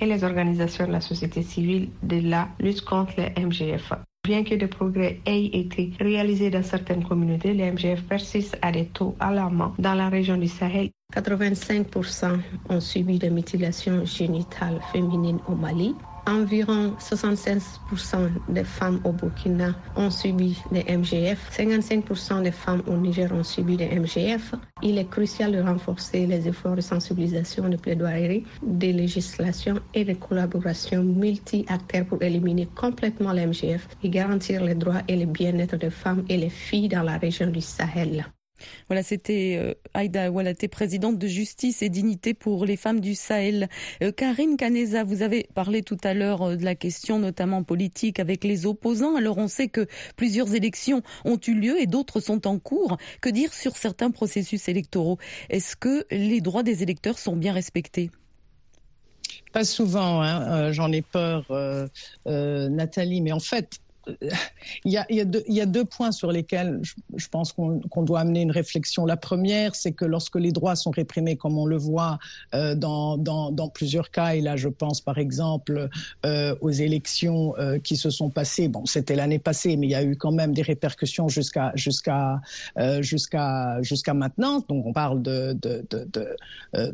et 0.00 0.06
les 0.06 0.24
organisations 0.24 0.86
de 0.86 0.92
la 0.92 1.00
société 1.00 1.42
civile 1.42 1.90
de 2.02 2.20
la 2.20 2.48
lutte 2.60 2.82
contre 2.82 3.14
les 3.18 3.32
MGF. 3.44 3.92
Bien 4.26 4.42
que 4.42 4.56
des 4.56 4.66
progrès 4.66 5.20
aient 5.24 5.44
été 5.44 5.92
réalisés 6.00 6.50
dans 6.50 6.64
certaines 6.64 7.04
communautés, 7.04 7.54
les 7.54 7.70
MGF 7.70 8.02
persistent 8.08 8.58
à 8.60 8.72
des 8.72 8.86
taux 8.86 9.14
alarmants 9.20 9.72
dans 9.78 9.94
la 9.94 10.08
région 10.08 10.36
du 10.36 10.48
Sahel. 10.48 10.90
85% 11.14 12.40
ont 12.68 12.80
subi 12.80 13.20
des 13.20 13.30
mutilations 13.30 14.04
génitales 14.04 14.80
féminines 14.82 15.40
au 15.46 15.54
Mali. 15.54 15.96
Environ 16.28 16.96
76% 16.98 18.30
des 18.48 18.64
femmes 18.64 19.00
au 19.04 19.12
Burkina 19.12 19.74
ont 19.94 20.10
subi 20.10 20.60
des 20.72 20.82
MGF. 20.96 21.50
55% 21.56 22.42
des 22.42 22.50
femmes 22.50 22.82
au 22.88 22.96
Niger 22.96 23.30
ont 23.32 23.44
subi 23.44 23.76
des 23.76 23.88
MGF. 23.98 24.54
Il 24.82 24.98
est 24.98 25.06
crucial 25.08 25.52
de 25.52 25.60
renforcer 25.60 26.26
les 26.26 26.48
efforts 26.48 26.74
de 26.74 26.80
sensibilisation, 26.80 27.68
de 27.68 27.76
plaidoirie, 27.76 28.44
de 28.62 28.86
législation 28.88 29.78
et 29.94 30.04
de 30.04 30.14
collaboration 30.14 31.04
multi-acteurs 31.04 32.06
pour 32.06 32.20
éliminer 32.22 32.66
complètement 32.74 33.32
les 33.32 33.46
MGF 33.46 33.86
et 34.02 34.10
garantir 34.10 34.64
les 34.64 34.74
droits 34.74 35.02
et 35.06 35.16
le 35.16 35.26
bien-être 35.26 35.76
des 35.76 35.90
femmes 35.90 36.24
et 36.28 36.36
les 36.36 36.50
filles 36.50 36.88
dans 36.88 37.02
la 37.04 37.18
région 37.18 37.46
du 37.46 37.60
Sahel. 37.60 38.26
Voilà, 38.88 39.02
c'était 39.02 39.56
euh, 39.58 39.74
Aïda 39.94 40.30
Oualaté, 40.30 40.68
présidente 40.68 41.18
de 41.18 41.26
Justice 41.26 41.82
et 41.82 41.88
Dignité 41.88 42.34
pour 42.34 42.64
les 42.64 42.76
femmes 42.76 43.00
du 43.00 43.14
Sahel. 43.14 43.68
Euh, 44.02 44.12
Karine 44.12 44.56
Caneza, 44.56 45.04
vous 45.04 45.22
avez 45.22 45.48
parlé 45.54 45.82
tout 45.82 45.98
à 46.04 46.14
l'heure 46.14 46.42
euh, 46.42 46.56
de 46.56 46.64
la 46.64 46.74
question 46.74 47.18
notamment 47.18 47.62
politique 47.62 48.20
avec 48.20 48.44
les 48.44 48.66
opposants. 48.66 49.16
Alors 49.16 49.38
on 49.38 49.48
sait 49.48 49.68
que 49.68 49.86
plusieurs 50.16 50.54
élections 50.54 51.02
ont 51.24 51.38
eu 51.46 51.54
lieu 51.54 51.80
et 51.80 51.86
d'autres 51.86 52.20
sont 52.20 52.46
en 52.46 52.58
cours. 52.58 52.96
Que 53.20 53.28
dire 53.28 53.52
sur 53.52 53.76
certains 53.76 54.10
processus 54.10 54.68
électoraux? 54.68 55.18
Est-ce 55.50 55.76
que 55.76 56.06
les 56.10 56.40
droits 56.40 56.62
des 56.62 56.82
électeurs 56.82 57.18
sont 57.18 57.36
bien 57.36 57.52
respectés? 57.52 58.10
Pas 59.52 59.64
souvent, 59.64 60.22
hein, 60.22 60.72
j'en 60.72 60.92
ai 60.92 61.02
peur, 61.02 61.46
Nathalie, 62.26 63.22
mais 63.22 63.32
en 63.32 63.40
fait, 63.40 63.80
il 64.84 64.92
y, 64.92 65.60
a, 65.60 65.66
deux, 65.66 65.84
points 65.84 66.12
sur 66.12 66.30
lesquels 66.30 66.80
je, 67.16 67.28
pense 67.28 67.52
qu'on 67.52 67.80
qu 67.80 68.04
doit 68.04 68.20
amener 68.20 68.42
une 68.42 68.50
réflexion. 68.50 69.04
La 69.04 69.16
première, 69.16 69.74
c'est 69.74 69.92
que 69.92 70.04
lorsque 70.04 70.36
les 70.36 70.52
droits 70.52 70.76
sont 70.76 70.90
réprimés, 70.90 71.36
comme 71.36 71.58
on 71.58 71.66
le 71.66 71.76
voit 71.76 72.18
euh, 72.54 72.74
dans, 72.74 73.70
plusieurs 73.74 74.10
cas, 74.10 74.34
et 74.34 74.40
là 74.40 74.56
je 74.56 74.68
pense 74.68 75.00
par 75.00 75.18
exemple 75.18 75.88
euh, 76.24 76.54
aux 76.60 76.70
élections 76.70 77.54
euh, 77.58 77.78
qui 77.78 77.96
se 77.96 78.10
sont 78.10 78.30
passées, 78.30 78.68
bon 78.68 78.86
c'était 78.86 79.16
l'année 79.16 79.38
passée, 79.38 79.76
mais 79.76 79.86
il 79.86 79.90
y 79.90 79.94
a 79.94 80.04
eu 80.04 80.16
quand 80.16 80.32
même 80.32 80.52
des 80.52 80.62
répercussions 80.62 81.28
jusqu'à 81.28 81.72
maintenant. 84.14 84.64
Donc 84.68 84.86
on 84.86 84.92
parle 84.92 85.22
de, 85.22 85.56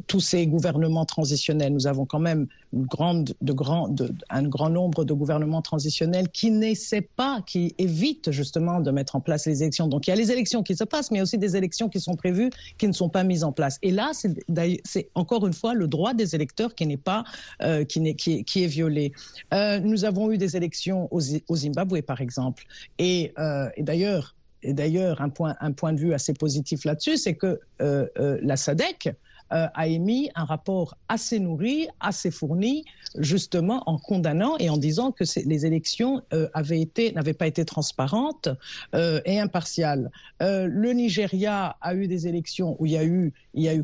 tous 0.07 0.21
ces 0.21 0.47
gouvernements 0.47 1.05
transitionnels. 1.05 1.73
Nous 1.73 1.87
avons 1.87 2.07
quand 2.07 2.21
même 2.21 2.47
un 2.73 4.43
grand 4.49 4.71
nombre 4.71 5.05
de 5.05 5.13
gouvernements 5.13 5.63
transitionnels 5.63 6.29
qui 6.31 6.51
n'essaient 6.51 7.02
pas, 7.03 7.43
qui 7.47 7.75
évitent 7.79 8.31
justement 8.31 8.81
de 8.81 8.91
mettre 8.91 9.17
en 9.17 9.21
place 9.21 9.47
les 9.47 9.63
élections. 9.63 9.89
Donc 9.89 10.07
il 10.07 10.11
y 10.11 10.13
a 10.13 10.17
les 10.17 10.31
élections 10.31 10.63
qui 10.63 10.77
se 10.77 10.85
passent, 10.85 11.11
mais 11.11 11.21
aussi 11.21 11.39
des 11.39 11.57
élections 11.57 11.89
qui 11.89 12.01
sont 12.01 12.17
prévues, 12.17 12.51
qui 12.79 12.87
ne 12.87 12.93
sont 12.93 13.09
pas 13.09 13.25
mises 13.25 13.45
en 13.45 13.53
place. 13.53 13.79
Et 13.83 13.91
là, 13.91 14.13
c'est 14.15 15.11
encore 15.15 15.47
une 15.47 15.53
fois 15.53 15.75
le 15.75 15.89
droit 15.89 16.15
des 16.15 16.35
électeurs 16.35 16.75
qui 16.75 16.87
n'est 16.87 16.97
pas, 16.97 17.25
euh, 17.63 17.85
qui, 17.85 18.07
est, 18.07 18.15
qui, 18.15 18.65
est, 18.65 18.67
violé. 18.67 19.13
Euh, 19.53 19.81
nous 19.81 20.05
avons 20.05 20.31
eu 20.31 20.39
des 20.39 20.57
élections 20.57 21.09
au, 21.11 21.21
au 21.49 21.57
Zimbabwe, 21.57 22.03
par 22.03 22.21
exemple. 22.21 22.65
Et, 22.99 23.33
euh, 23.39 23.69
et 23.77 23.83
d'ailleurs, 23.83 24.35
et 24.63 24.73
d'ailleurs, 24.73 25.21
un 25.21 25.29
point, 25.29 25.57
un 25.61 25.73
point 25.73 25.93
de 25.93 25.99
vue 25.99 26.15
assez 26.15 26.35
positif 26.35 26.85
là-dessus, 26.85 27.17
c'est 27.17 27.35
que 27.35 27.59
la 27.81 28.57
SADEC, 28.57 29.13
euh, 29.53 29.67
a 29.75 29.87
émis 29.87 30.31
un 30.35 30.45
rapport 30.45 30.97
assez 31.09 31.39
nourri, 31.39 31.89
assez 32.01 32.31
fourni, 32.31 32.85
justement 33.19 33.83
en 33.87 33.99
condamnant 33.99 34.57
et 34.59 34.71
en 34.71 34.79
disant 34.79 35.13
que 35.13 35.25
les 35.45 35.67
élections 35.67 36.23
euh, 36.33 36.49
avaient 36.55 36.81
été, 36.81 37.13
n'avaient 37.13 37.35
pas 37.35 37.47
été 37.47 37.65
transparentes 37.67 38.49
euh, 38.95 39.21
et 39.27 39.39
impartiales. 39.39 40.11
Le 40.41 40.93
Nigeria 40.93 41.77
a 41.81 41.95
eu 41.95 42.09
des 42.09 42.27
élections 42.27 42.77
où 42.79 42.87
il 42.87 42.93
y 42.93 42.97
a 42.97 43.05
eu, 43.05 43.33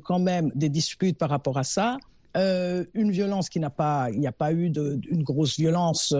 quand 0.00 0.18
même 0.18 0.50
des 0.54 0.68
disputes 0.68 1.18
par 1.18 1.28
rapport 1.30 1.58
à 1.58 1.64
ça. 1.64 1.98
Une 2.34 3.10
violence 3.10 3.48
qui 3.48 3.60
n'a 3.60 3.70
pas, 3.70 4.08
il 4.12 4.20
n'y 4.20 4.26
a 4.26 4.32
pas 4.32 4.52
eu 4.52 4.70
de, 4.70 5.00
une 5.10 5.22
grosse 5.22 5.58
violence 5.58 6.14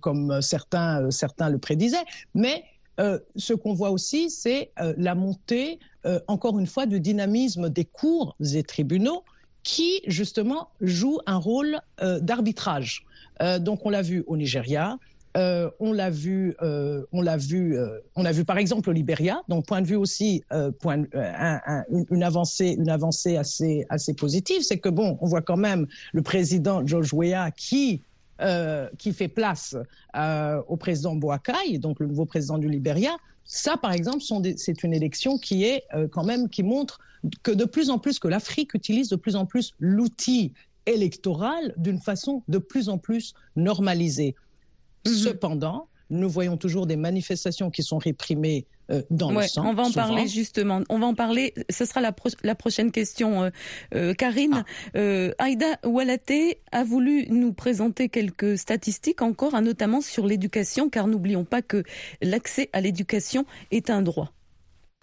comme 0.00 0.40
certains 0.42 1.00
le 1.00 1.58
prédisaient, 1.58 2.04
mais 2.34 2.64
Euh, 3.00 3.18
ce 3.36 3.54
qu'on 3.54 3.74
voit 3.74 3.90
aussi, 3.90 4.30
c'est 4.30 4.70
euh, 4.80 4.94
la 4.96 5.14
montée, 5.14 5.78
euh, 6.04 6.20
encore 6.28 6.58
une 6.58 6.66
fois, 6.66 6.86
du 6.86 7.00
dynamisme 7.00 7.68
des 7.70 7.84
cours 7.84 8.36
et 8.54 8.62
tribunaux 8.62 9.24
qui 9.62 10.00
justement 10.06 10.68
joue 10.80 11.20
un 11.26 11.36
rôle 11.36 11.78
d'arbitrage. 12.20 13.06
donc 13.60 13.86
on 13.86 13.90
l'a 13.90 14.02
vu 14.02 14.24
au 14.26 14.36
Nigeria, 14.36 14.98
on 15.36 15.92
l'a 15.92 16.10
vu, 16.10 16.56
on 16.60 17.22
l'a 17.22 17.36
vu, 17.36 17.78
on 18.16 18.24
a 18.24 18.32
vu 18.32 18.44
par 18.44 18.58
exemple 18.58 18.90
au 18.90 18.92
Libéria. 18.92 19.40
Donc 19.46 19.64
point 19.66 19.80
de 19.80 19.86
vue 19.86 19.94
aussi, 19.94 20.42
une 20.50 22.22
avancée, 22.24 22.74
une 22.76 22.88
avancée 22.88 23.36
assez 23.36 23.86
assez 23.88 24.14
positive, 24.14 24.62
c'est 24.62 24.78
que 24.78 24.88
bon, 24.88 25.16
on 25.20 25.28
voit 25.28 25.42
quand 25.42 25.56
même 25.56 25.86
le 26.12 26.22
président 26.22 26.84
George 26.84 27.14
Weah 27.14 27.52
qui 27.52 28.02
qui 28.98 29.12
fait 29.12 29.28
place 29.28 29.76
au 30.68 30.76
président 30.76 31.14
Boakai, 31.14 31.78
donc 31.78 32.00
le 32.00 32.06
nouveau 32.06 32.26
président 32.26 32.58
du 32.58 32.68
Libéria. 32.68 33.16
Ça, 33.44 33.76
par 33.76 33.92
exemple, 33.92 34.22
c'est 34.56 34.82
une 34.82 34.94
élection 34.94 35.38
qui 35.38 35.64
est 35.64 35.84
quand 36.10 36.24
même 36.24 36.48
qui 36.48 36.62
montre 36.62 37.00
que 37.42 37.52
de 37.52 37.64
plus 37.64 37.90
en 37.90 37.98
plus 37.98 38.18
que 38.18 38.28
l'Afrique 38.28 38.74
utilise 38.74 39.08
de 39.08 39.16
plus 39.16 39.36
en 39.36 39.46
plus 39.46 39.74
l'outil 39.78 40.52
électoral 40.86 41.74
d'une 41.76 42.00
façon 42.00 42.42
de 42.48 42.58
plus 42.58 42.88
en 42.88 42.98
plus 42.98 43.34
normalisée. 43.56 44.34
Mhm. 45.06 45.12
Cependant, 45.12 45.88
nous 46.10 46.28
voyons 46.28 46.56
toujours 46.56 46.86
des 46.86 46.96
manifestations 46.96 47.70
qui 47.70 47.82
sont 47.82 47.98
réprimées 47.98 48.66
euh, 48.90 49.02
dans 49.10 49.30
le 49.30 49.42
sang. 49.42 49.64
On 49.66 49.74
va 49.74 49.84
en 49.84 49.92
parler 49.92 50.26
justement. 50.26 50.80
On 50.88 50.98
va 50.98 51.06
en 51.06 51.14
parler. 51.14 51.54
Ce 51.70 51.84
sera 51.84 52.00
la, 52.00 52.14
la 52.42 52.54
prochaine 52.54 52.90
question, 52.90 53.44
euh, 53.44 53.50
euh, 53.94 54.14
Karine. 54.14 54.64
Ah. 54.94 55.44
Aïda 55.44 55.66
Oualaté 55.84 56.58
a 56.72 56.84
voulu 56.84 57.26
nous 57.28 57.52
présenter 57.52 58.08
quelques 58.08 58.58
statistiques 58.58 59.22
encore, 59.22 59.54
hein, 59.54 59.62
notamment 59.62 60.00
sur 60.00 60.26
l'éducation, 60.26 60.90
car 60.90 61.06
n'oublions 61.06 61.44
pas 61.44 61.62
que 61.62 61.84
l'accès 62.20 62.70
à 62.72 62.80
l'éducation 62.80 63.44
est 63.70 63.90
un 63.90 64.02
droit. 64.02 64.32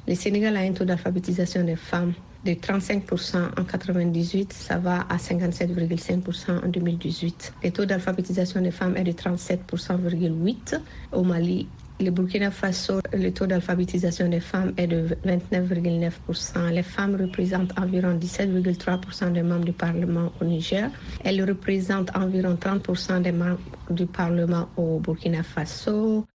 Le 0.08 0.16
Sénégal 0.16 0.56
a 0.58 0.62
un 0.62 0.72
taux 0.74 0.86
d'alphabétisation 0.86 1.64
des 1.64 1.76
femmes 1.76 2.14
de 2.46 2.54
35% 2.54 3.60
en 3.60 3.64
98, 3.66 4.54
ça 4.54 4.78
va 4.78 5.02
à 5.10 5.18
57,5% 5.18 6.64
en 6.64 6.68
2018. 6.68 7.54
Le 7.64 7.72
taux 7.72 7.86
d'alphabétisation 7.86 8.62
des 8.62 8.72
femmes 8.72 8.96
est 8.96 9.04
de 9.04 9.12
37,8% 9.12 10.80
au 11.12 11.24
Mali. 11.24 11.68
Le 12.02 12.12
Burkina 12.12 12.50
Faso, 12.50 13.02
le 13.12 13.30
taux 13.32 13.46
d'alphabétisation 13.46 14.30
des 14.30 14.40
femmes 14.40 14.74
est 14.78 14.88
de 14.88 15.18
29,9%. 15.26 16.70
Les 16.72 16.82
femmes 16.82 17.16
représentent 17.20 17.78
environ 17.78 18.14
17,3% 18.18 19.34
des 19.34 19.44
membres 19.44 19.66
du 19.66 19.74
Parlement 19.74 20.32
au 20.40 20.46
Niger. 20.46 20.90
Elles 21.26 21.44
représentent 21.44 22.16
environ 22.16 22.56
30% 22.56 23.22
des 23.22 23.34
membres 23.34 23.60
du 23.90 24.06
Parlement 24.06 24.70
au 24.78 25.00
Burkina 25.00 25.44
Faso. 25.44 26.26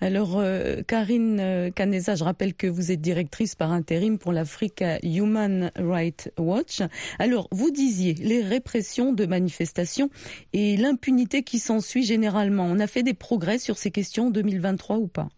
Alors, 0.00 0.38
euh, 0.38 0.82
Karine 0.86 1.72
Canesa, 1.74 2.12
euh, 2.12 2.16
je 2.16 2.24
rappelle 2.24 2.54
que 2.54 2.66
vous 2.66 2.92
êtes 2.92 3.00
directrice 3.00 3.54
par 3.54 3.72
intérim 3.72 4.18
pour 4.18 4.32
l'Africa 4.32 4.98
Human 5.02 5.70
Rights 5.76 6.30
Watch. 6.38 6.82
Alors, 7.18 7.48
vous 7.50 7.70
disiez 7.70 8.12
les 8.14 8.42
répressions 8.42 9.14
de 9.14 9.24
manifestations 9.24 10.10
et 10.52 10.76
l'impunité 10.76 11.42
qui 11.42 11.58
s'ensuit 11.58 12.04
généralement. 12.04 12.64
On 12.64 12.78
a 12.78 12.86
fait 12.86 13.02
des 13.02 13.14
progrès 13.14 13.58
sur 13.58 13.78
ces 13.78 13.90
questions 13.90 14.26
en 14.26 14.30
2023 14.30 14.98
ou 14.98 15.06
pas? 15.06 15.28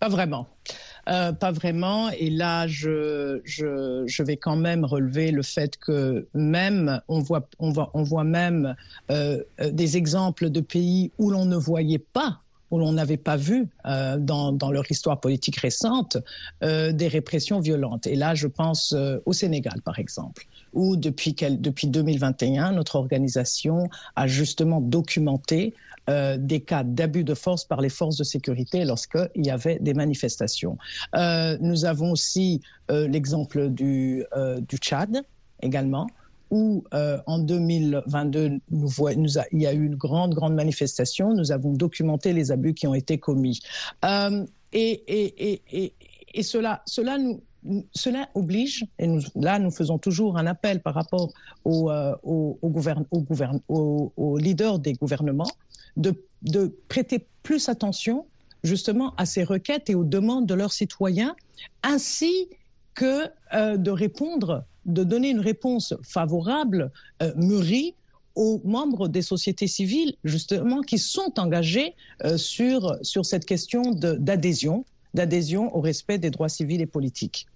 Pas 0.00 0.08
vraiment. 0.08 0.48
Euh, 1.08 1.32
pas 1.32 1.52
vraiment. 1.52 2.10
Et 2.10 2.28
là, 2.28 2.66
je, 2.66 3.40
vais 4.22 4.36
quand 4.36 4.56
même 4.56 4.84
relever 4.84 5.30
le 5.30 5.42
fait 5.42 5.76
que 5.76 6.26
même, 6.34 7.00
on 7.06 7.20
voit, 7.20 7.48
on 7.60 8.02
voit 8.02 8.24
même 8.24 8.74
des 9.08 9.96
exemples 9.96 10.50
de 10.50 10.60
pays 10.60 11.12
où 11.18 11.30
l'on 11.30 11.44
ne 11.44 11.56
voyait 11.56 12.00
pas 12.00 12.40
où 12.74 12.78
l'on 12.78 12.92
n'avait 12.92 13.16
pas 13.16 13.36
vu 13.36 13.68
euh, 13.86 14.18
dans, 14.18 14.70
leur 14.72 14.90
histoire 14.90 15.20
politique 15.20 15.58
récente 15.58 16.16
euh, 16.64 16.90
des 16.90 17.06
répressions 17.06 17.60
violentes. 17.60 18.08
Et 18.08 18.16
là, 18.16 18.34
je 18.34 18.48
pense 18.48 18.92
euh, 18.92 19.18
au 19.26 19.32
Sénégal, 19.32 19.80
par 19.82 20.00
exemple, 20.00 20.46
où 20.72 20.96
depuis, 20.96 21.34
depuis 21.34 21.86
2021, 21.86 22.72
notre 22.72 22.96
organisation 22.96 23.88
a 24.16 24.26
justement 24.26 24.80
documenté 24.80 25.74
des 26.36 26.60
cas 26.60 26.82
d'abus 26.84 27.24
de 27.24 27.32
force 27.32 27.64
par 27.64 27.80
les 27.80 27.88
forces 27.88 28.18
de 28.18 28.24
sécurité 28.24 28.84
lorsqu'il 28.84 29.46
y 29.46 29.50
avait 29.50 29.78
des 29.80 29.94
manifestations. 29.94 30.76
nous 31.14 31.84
avons 31.86 32.10
aussi 32.12 32.60
l'exemple 32.90 33.70
du, 33.70 34.22
du 34.68 34.76
Tchad 34.76 35.22
également, 35.62 36.06
où 36.50 36.84
euh, 36.94 37.18
en 37.26 37.38
2022, 37.38 38.60
nous 38.70 38.90
il 39.52 39.62
y 39.62 39.66
a 39.66 39.72
eu 39.72 39.86
une 39.86 39.96
grande, 39.96 40.34
grande 40.34 40.54
manifestation. 40.54 41.34
Nous 41.34 41.52
avons 41.52 41.72
documenté 41.72 42.32
les 42.32 42.52
abus 42.52 42.74
qui 42.74 42.86
ont 42.86 42.94
été 42.94 43.18
commis. 43.18 43.60
Euh, 44.04 44.44
et, 44.72 45.92
cela, 46.42 46.82
cela 46.86 47.18
nous, 47.18 47.42
cela 47.92 48.28
oblige, 48.34 48.84
et 48.98 49.08
là 49.36 49.58
nous 49.58 49.70
faisons 49.70 49.98
toujours 49.98 50.36
un 50.36 50.46
appel 50.46 50.80
par 50.80 50.94
rapport 50.94 51.32
aux, 51.64 51.90
euh, 51.90 52.14
leaders 54.38 54.78
des 54.78 54.94
gouvernements, 54.94 55.50
de, 55.96 56.14
prêter 56.88 57.26
plus 57.42 57.68
attention 57.68 58.26
justement 58.64 59.14
à 59.16 59.26
ces 59.26 59.44
requêtes 59.44 59.88
et 59.90 59.94
aux 59.94 60.04
demandes 60.04 60.46
de 60.46 60.54
leurs 60.54 60.72
citoyens, 60.72 61.36
ainsi 61.82 62.48
que 62.94 63.26
de 63.76 63.90
répondre 63.90 64.64
de 64.86 65.04
donner 65.04 65.30
une 65.30 65.40
réponse 65.40 65.94
favorable, 66.02 66.90
euh, 67.22 67.32
mûrie, 67.36 67.94
aux 68.34 68.60
membres 68.64 69.06
des 69.08 69.22
sociétés 69.22 69.68
civiles, 69.68 70.16
justement, 70.24 70.80
qui 70.80 70.98
sont 70.98 71.38
engagés 71.38 71.94
euh, 72.24 72.36
sur, 72.36 72.98
cette 73.02 73.44
question 73.44 73.92
d'adhésion, 73.92 74.84
d'adhésion 75.14 75.74
au 75.76 75.80
respect 75.80 76.18
des 76.18 76.30
droits 76.30 76.48
civils 76.48 76.80
et 76.80 76.86
politiques. 76.86 77.46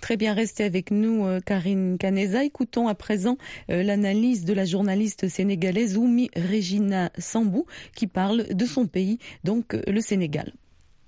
Très 0.00 0.16
bien, 0.16 0.32
restez 0.32 0.64
avec 0.64 0.90
nous, 0.90 1.26
euh, 1.26 1.40
Karine 1.40 1.98
Caneza. 1.98 2.42
Écoutons 2.42 2.88
à 2.88 2.94
présent 2.94 3.36
l'analyse 3.68 4.46
de 4.46 4.54
la 4.54 4.64
journaliste 4.64 5.28
sénégalaise 5.28 5.98
Oumi 5.98 6.30
Regina 6.34 7.10
Sambou, 7.18 7.66
qui 7.94 8.06
parle 8.06 8.46
de 8.54 8.64
son 8.64 8.86
pays, 8.86 9.18
donc 9.44 9.76
le 9.86 10.00
Sénégal. 10.00 10.54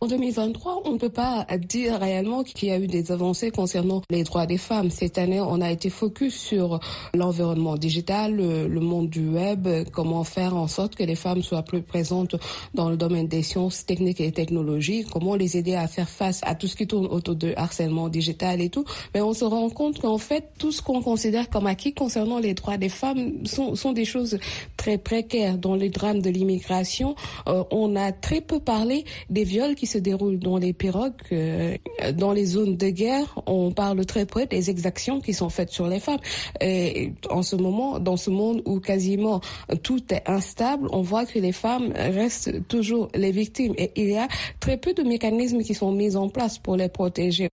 En 0.03 0.09
2023, 0.09 0.83
on 0.85 0.95
ne 0.95 0.99
peut 0.99 1.11
pas 1.11 1.47
dire 1.57 2.01
réellement 2.01 2.43
qu'il 2.43 2.71
y 2.71 2.73
a 2.73 2.79
eu 2.81 2.89
des 2.89 3.13
avancées 3.13 3.53
concernant 3.53 4.03
les 4.11 4.25
droits 4.25 4.47
des 4.47 4.59
femmes. 4.59 4.91
Cette 4.91 5.17
année, 5.17 5.41
on 5.41 5.61
a 5.61 5.71
été 5.71 5.91
focus 5.91 6.35
sur 6.35 6.81
l'environnement 7.15 7.77
digital, 7.77 8.35
le, 8.35 8.81
monde 8.81 9.09
du 9.11 9.29
web, 9.29 9.69
comment 9.93 10.25
faire 10.25 10.57
en 10.57 10.67
sorte 10.67 10.97
que 10.97 11.05
les 11.05 11.15
femmes 11.15 11.45
soient 11.45 11.63
plus 11.63 11.83
présentes 11.83 12.35
dans 12.75 12.91
le 12.91 12.97
domaine 12.97 13.29
des 13.29 13.45
sciences 13.45 13.87
techniques 13.87 14.21
et 14.21 14.33
technologies, 14.33 15.07
comment 15.09 15.37
les 15.37 15.57
aider 15.57 15.77
à 15.77 15.87
faire 15.87 16.09
face 16.09 16.41
à 16.43 16.57
tout 16.57 16.67
ce 16.67 16.75
qui 16.75 16.89
tourne 16.89 17.07
autour 17.07 17.37
de 17.37 17.55
harcèlement 17.57 18.09
digital 18.09 18.61
et 18.61 18.71
tout. 18.71 18.85
Mais 19.15 19.21
on 19.21 19.35
se 19.35 19.45
rend 19.45 19.71
compte 19.71 20.01
qu'en 20.01 20.19
fait, 20.19 20.49
tout 20.59 20.73
ce 20.73 20.83
qu'on 20.83 21.01
considère 21.01 21.49
comme 21.49 21.69
acquis 21.69 21.95
concernant 21.95 22.41
les 22.41 22.55
droits 22.55 22.77
des 22.77 22.89
femmes 22.89 23.47
sont, 23.47 23.93
des 23.93 24.05
choses 24.05 24.41
très 24.77 24.99
précaires. 24.99 25.59
Dans 25.59 25.77
les 25.77 25.91
drames 25.91 26.23
de 26.23 26.31
l'immigration, 26.31 27.15
euh, 27.47 27.63
on 27.71 27.95
a 27.95 28.11
très 28.11 28.41
peu 28.41 28.59
parlé 28.59 29.05
des 29.31 29.45
viols 29.45 29.77
qui 29.77 29.92
se 29.93 29.99
déroule 29.99 30.39
dans 30.39 30.59
les 30.59 30.73
pirogues, 30.73 31.13
euh, 31.33 31.77
dans 32.15 32.33
les 32.33 32.45
zones 32.45 32.77
de 32.77 32.89
guerre, 32.89 33.41
on 33.47 33.73
parle 33.73 34.05
très 34.07 34.27
près 34.27 34.47
des 34.47 34.71
exactions 34.71 35.21
qui 35.21 35.35
sont 35.35 35.51
faites 35.51 35.71
sur 35.71 35.87
les 35.87 36.01
femmes. 36.01 36.21
Et 36.61 37.13
en 37.31 37.43
ce 37.43 37.57
moment, 37.57 37.99
dans 37.99 38.17
ce 38.17 38.31
monde 38.31 38.63
où 38.65 38.81
quasiment 38.81 39.41
tout 39.83 40.03
est 40.13 40.23
instable, 40.27 40.89
on 40.93 41.03
voit 41.03 41.27
que 41.27 41.39
les 41.39 41.53
femmes 41.53 41.93
restent 41.95 42.67
toujours 42.69 43.09
les 43.15 43.33
victimes. 43.33 43.75
Et 43.77 43.93
il 43.97 44.11
y 44.11 44.17
a 44.17 44.29
très 44.61 44.77
peu 44.77 44.95
de 44.95 45.03
mécanismes 45.03 45.63
qui 45.63 45.75
sont 45.75 45.93
mis 45.93 46.17
en 46.17 46.29
place 46.29 46.59
pour 46.59 46.77
les 46.77 46.89
protéger. 46.89 47.49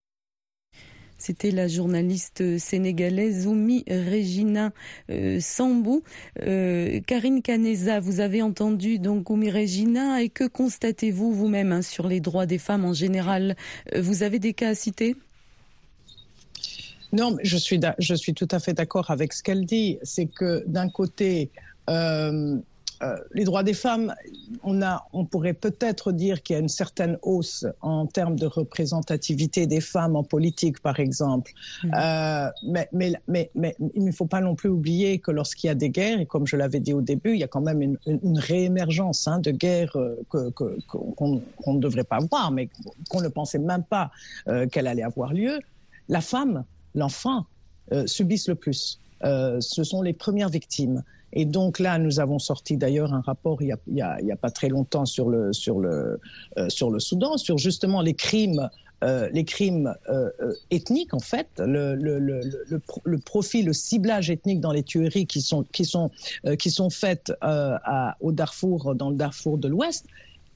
C'était 1.19 1.51
la 1.51 1.67
journaliste 1.67 2.57
sénégalaise 2.57 3.45
Oumi 3.45 3.83
Regina 3.89 4.71
euh, 5.11 5.39
Sambou. 5.41 6.01
Euh, 6.41 7.01
Karine 7.05 7.41
Caneza, 7.41 7.99
vous 7.99 8.21
avez 8.21 8.41
entendu 8.41 8.99
donc 8.99 9.29
Oumi 9.29 9.51
Regina 9.51 10.23
et 10.23 10.29
que 10.29 10.47
constatez-vous 10.47 11.33
vous-même 11.33 11.73
hein, 11.73 11.81
sur 11.81 12.07
les 12.07 12.21
droits 12.21 12.45
des 12.45 12.57
femmes 12.57 12.85
en 12.85 12.93
général? 12.93 13.57
Euh, 13.93 14.01
Vous 14.01 14.23
avez 14.23 14.39
des 14.39 14.53
cas 14.53 14.69
à 14.69 14.75
citer? 14.75 15.17
Non, 17.11 17.35
je 17.43 17.57
suis, 17.57 17.81
je 17.97 18.15
suis 18.15 18.33
tout 18.33 18.47
à 18.51 18.59
fait 18.59 18.73
d'accord 18.73 19.11
avec 19.11 19.33
ce 19.33 19.43
qu'elle 19.43 19.65
dit. 19.65 19.99
C'est 20.03 20.27
que 20.27 20.63
d'un 20.67 20.89
côté, 20.89 21.51
les 23.33 23.45
droits 23.45 23.63
des 23.63 23.73
femmes, 23.73 24.13
on, 24.63 24.81
a, 24.81 25.07
on 25.13 25.25
pourrait 25.25 25.53
peut-être 25.53 26.11
dire 26.11 26.43
qu'il 26.43 26.55
y 26.55 26.57
a 26.57 26.59
une 26.59 26.69
certaine 26.69 27.17
hausse 27.21 27.65
en 27.81 28.05
termes 28.05 28.37
de 28.37 28.45
représentativité 28.45 29.67
des 29.67 29.81
femmes 29.81 30.15
en 30.15 30.23
politique, 30.23 30.81
par 30.81 30.99
exemple. 30.99 31.51
Mmh. 31.83 31.91
Euh, 31.95 32.49
mais, 32.63 32.89
mais, 32.91 33.13
mais, 33.27 33.51
mais, 33.55 33.75
il 33.95 34.03
ne 34.03 34.11
faut 34.11 34.25
pas 34.25 34.41
non 34.41 34.55
plus 34.55 34.69
oublier 34.69 35.19
que 35.19 35.31
lorsqu'il 35.31 35.67
y 35.67 35.71
a 35.71 35.75
des 35.75 35.89
guerres, 35.89 36.19
et 36.19 36.25
comme 36.25 36.47
je 36.47 36.55
l'avais 36.55 36.79
dit 36.79 36.93
au 36.93 37.01
début, 37.01 37.33
il 37.33 37.39
y 37.39 37.43
a 37.43 37.47
quand 37.47 37.61
même 37.61 37.81
une, 37.81 37.97
une, 38.05 38.37
réémergence 38.37 39.27
hein, 39.27 39.39
de 39.39 39.51
guerres 39.51 39.95
euh, 39.95 40.15
qu'on 40.55 41.73
ne 41.73 41.79
devrait 41.79 42.03
pas 42.03 42.19
voir, 42.19 42.51
mais 42.51 42.69
qu'on 43.09 43.21
ne 43.21 43.27
pensait 43.27 43.59
même 43.59 43.83
pas 43.83 44.11
euh, 44.47 44.67
qu'elle 44.67 44.87
allait 44.87 45.03
avoir 45.03 45.33
lieu. 45.33 45.59
La 46.07 46.21
femme, 46.21 46.63
l'enfant, 46.95 47.45
euh, 47.91 48.05
subissent 48.07 48.47
le 48.47 48.55
plus. 48.55 48.99
ce 49.21 49.83
sont 49.83 50.01
les 50.01 50.13
premières 50.13 50.49
victimes. 50.49 51.03
Et 51.33 51.45
donc 51.45 51.79
là, 51.79 51.97
nous 51.99 52.19
avons 52.19 52.39
sorti 52.39 52.77
d'ailleurs 52.77 53.13
un 53.13 53.21
rapport 53.21 53.61
il 53.61 53.75
n'y 53.87 54.01
a, 54.01 54.17
a, 54.17 54.35
pas 54.35 54.49
très 54.49 54.69
longtemps 54.69 55.03
euh, 55.03 55.51
sur 55.53 55.79
le 55.79 56.99
Soudan, 56.99 57.37
sur 57.37 57.57
justement 57.57 58.01
les 58.01 58.13
crimes 58.13 58.69
euh, 59.01 59.29
les 59.31 59.45
crimes 59.45 59.95
euh, 60.09 60.29
ethniques, 60.71 61.13
en 61.13 61.19
fait, 61.19 61.47
le, 61.57 61.95
le, 61.95 62.19
le, 62.19 63.17
profil, 63.19 63.67
le 63.67 63.71
ciblage 63.71 64.29
ethnique 64.29 64.59
dans 64.59 64.73
les 64.73 64.83
tueries 64.83 65.25
qui 65.25 65.41
sont, 65.41 65.63
faites 66.89 67.31
au 68.19 68.31
Darfour, 68.33 68.95
dans 68.95 69.09
le 69.09 69.15
Darfour 69.15 69.57
de 69.57 69.69
l'Ouest. 69.69 70.05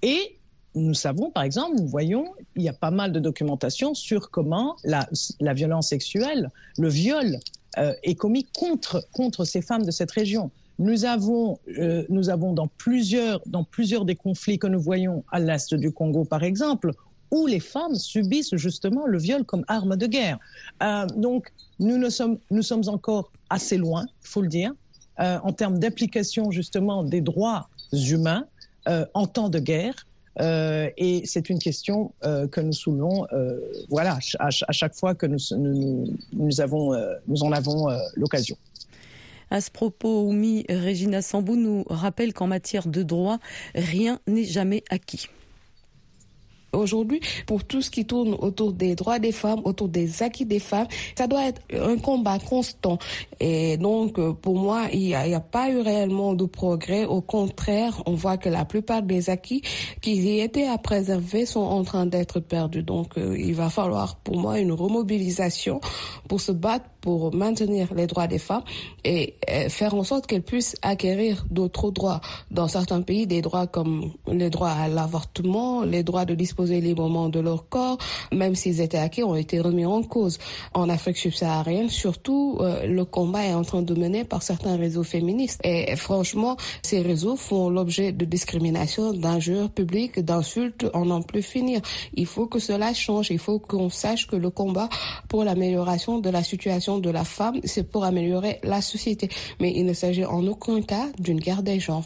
Et 0.02 0.38
nous 0.76 0.94
savons, 0.94 1.32
par 1.32 1.44
exemple, 1.44 1.78
nous 1.78 1.88
voyons, 1.88 2.34
il 2.58 2.64
y 2.64 2.70
a 2.70 2.74
pas 2.74 2.92
mal 2.92 3.14
de 3.14 3.22
documentation 3.22 3.94
sur 3.94 4.30
comment 4.30 4.76
la, 4.84 5.08
violence 5.54 5.88
sexuelle, 5.88 6.52
le 6.78 6.90
viol 6.90 7.40
est 7.78 8.16
commis 8.16 8.46
contre 8.54 9.46
ces 9.46 9.62
femmes 9.62 9.86
de 9.86 9.92
cette 9.92 10.12
région. 10.12 10.52
Nous 10.80 11.06
avons, 11.06 11.60
euh, 11.78 12.04
nous 12.10 12.30
avons 12.30 12.54
dans, 12.54 12.68
plusieurs, 12.68 13.42
dans 13.46 13.64
plusieurs 13.64 14.06
des 14.06 14.16
conflits 14.16 14.58
que 14.58 14.68
nous 14.68 14.80
voyons 14.80 15.24
à 15.32 15.40
l'est 15.40 15.74
du 15.74 15.92
Congo, 15.92 16.26
par 16.26 16.44
exemple, 16.44 16.92
où 17.32 17.48
les 17.48 17.60
femmes 17.60 17.96
subissent 17.96 18.56
justement 18.56 19.06
le 19.08 19.18
viol 19.18 19.44
comme 19.44 19.64
arme 19.68 19.96
de 19.96 20.08
guerre. 20.08 20.40
Euh, 20.82 21.06
donc, 21.18 21.52
nous, 21.80 21.98
ne 21.98 22.10
sommes, 22.10 22.38
nous 22.52 22.62
sommes 22.62 22.88
encore 22.88 23.32
assez 23.50 23.78
loin, 23.78 24.06
il 24.24 24.28
faut 24.28 24.42
le 24.42 24.48
dire, 24.48 24.72
euh, 25.20 25.40
en 25.44 25.52
termes 25.52 25.80
d'application 25.80 26.52
justement 26.52 27.04
des 27.04 27.22
droits 27.22 27.70
humains 27.92 28.46
euh, 28.88 29.06
en 29.14 29.28
temps 29.28 29.50
de 29.50 29.60
guerre. 29.60 29.96
Euh, 30.40 30.90
et 30.98 31.22
c'est 31.26 31.50
une 31.50 31.60
question 31.60 32.12
euh, 32.26 32.48
que 32.48 32.60
nous 32.60 32.74
soulevons, 32.74 33.28
euh, 33.34 33.60
voilà, 33.90 34.18
à, 34.40 34.50
chaque 34.50 34.96
fois 34.96 35.14
que 35.14 35.26
nous, 35.26 35.38
nous, 35.56 36.08
nous, 36.34 36.62
avons, 36.62 36.94
nous 37.28 37.44
en 37.44 37.52
avons 37.52 37.88
l'occasion. 38.16 38.58
À 39.54 39.62
ce 39.62 39.70
propos, 39.70 40.24
Oumi 40.24 40.66
Regina 40.68 41.22
Sambou 41.22 41.56
nous 41.56 41.84
rappelle 41.88 42.34
qu'en 42.34 42.48
matière 42.48 42.88
de 42.88 43.04
droit, 43.04 43.38
rien 43.76 44.20
n'est 44.26 44.46
jamais 44.46 44.84
acquis. 44.90 45.28
Aujourd'hui, 46.74 47.22
pour 47.46 47.64
tout 47.64 47.82
ce 47.82 47.90
qui 47.90 48.06
tourne 48.06 48.36
autour 48.40 48.74
des 48.74 48.96
droits 48.96 49.20
des 49.20 49.32
femmes, 49.32 49.62
autour 49.64 49.90
des 49.90 50.24
acquis 50.24 50.46
des 50.46 50.60
femmes, 50.60 50.88
ça 51.16 51.28
doit 51.28 51.46
être 51.46 51.62
un 51.74 51.98
combat 51.98 52.40
constant. 52.40 52.98
Et 53.40 53.78
donc, 53.78 54.18
euh, 54.18 54.34
pour 54.34 54.58
moi, 54.58 54.88
il 54.92 55.00
n'y 55.00 55.14
a, 55.16 55.40
pas 55.40 55.70
eu 55.70 55.80
réellement 55.80 56.34
de 56.34 56.46
progrès. 56.46 57.06
Au 57.06 57.22
contraire, 57.22 58.02
on 58.06 58.14
voit 58.14 58.38
que 58.38 58.50
la 58.50 58.66
plupart 58.66 59.04
des 59.04 59.30
acquis 59.30 59.62
qui 60.02 60.16
y 60.16 60.40
étaient 60.40 60.68
à 60.68 60.78
préserver 60.78 61.46
sont 61.46 61.60
en 61.60 61.84
train 61.84 62.06
d'être 62.06 62.40
perdus. 62.40 62.84
Donc, 62.84 63.18
euh, 63.18 63.38
il 63.38 63.54
va 63.54 63.70
falloir, 63.70 64.16
pour 64.16 64.38
moi, 64.38 64.60
une 64.60 64.72
remobilisation 64.72 65.80
pour 66.28 66.42
se 66.42 66.52
battre 66.52 66.86
pour 67.04 67.36
maintenir 67.36 67.94
les 67.94 68.08
droits 68.08 68.28
des 68.28 68.40
femmes 68.40 68.64
et 69.04 69.36
euh, 69.50 69.68
faire 69.68 69.94
en 69.94 70.06
sorte 70.06 70.26
qu'elles 70.26 70.42
puissent 70.42 70.78
acquérir 70.82 71.46
d'autres 71.52 71.92
droits. 71.92 72.22
Dans 72.50 72.70
certains 72.70 73.02
pays, 73.02 73.28
des 73.28 73.42
droits 73.42 73.68
comme 73.68 74.14
les 74.32 74.50
droits 74.50 74.72
à 74.72 74.88
l'avortement, 74.88 75.84
les 75.84 76.04
droits 76.04 76.24
de 76.24 76.34
disposer 76.64 76.82
librement 76.82 77.30
de 77.30 77.40
leur 77.40 77.68
corps, 77.70 77.98
même 78.32 78.56
s'ils 78.56 78.82
étaient 78.82 78.98
acquis, 78.98 79.24
ont 79.24 79.36
été 79.36 79.60
remis 79.60 79.86
en 79.86 80.04
cause. 80.04 80.38
En 80.74 80.90
Afrique 80.90 81.18
subsaharienne, 81.18 81.90
surtout, 81.90 82.58
euh, 82.62 82.86
le 82.86 83.06
combat 83.06 83.46
est 83.46 83.54
en 83.54 83.64
train 83.64 83.82
de 83.82 83.94
mener 83.94 84.24
par 84.24 84.44
certains 84.44 84.78
réseaux 84.78 85.04
féministes. 85.04 85.60
Et 85.64 85.96
franchement, 85.96 86.58
ces 86.82 87.02
réseaux 87.02 87.36
font 87.36 87.70
l'objet 87.70 88.12
de 88.12 88.26
discrimination, 88.26 89.14
d'injures 89.14 89.70
publiques, 89.70 90.20
d'insultes, 90.20 90.86
en 90.94 91.06
n'en 91.06 91.22
plus 91.22 91.44
finir. 91.44 91.82
Il 92.14 92.26
faut 92.26 92.48
que 92.48 92.60
cela 92.60 92.94
change. 92.94 93.30
Il 93.32 93.40
faut 93.40 93.60
qu'on 93.60 93.90
sache 93.90 94.28
que 94.28 94.36
le 94.36 94.50
combat 94.50 94.90
pour 95.28 95.44
l'amélioration 95.44 96.20
de 96.20 96.30
la 96.30 96.44
situation 96.44 97.00
de 97.00 97.10
la 97.10 97.24
femme, 97.24 97.60
c'est 97.64 97.90
pour 97.90 98.04
améliorer 98.06 98.60
la 98.64 98.82
société. 98.82 99.30
Mais 99.60 99.74
il 99.76 99.86
ne 99.86 99.94
s'agit 99.94 100.26
en 100.26 100.46
aucun 100.48 100.82
cas 100.82 101.08
d'une 101.20 101.40
guerre 101.40 101.64
des 101.64 101.80
genres. 101.80 102.06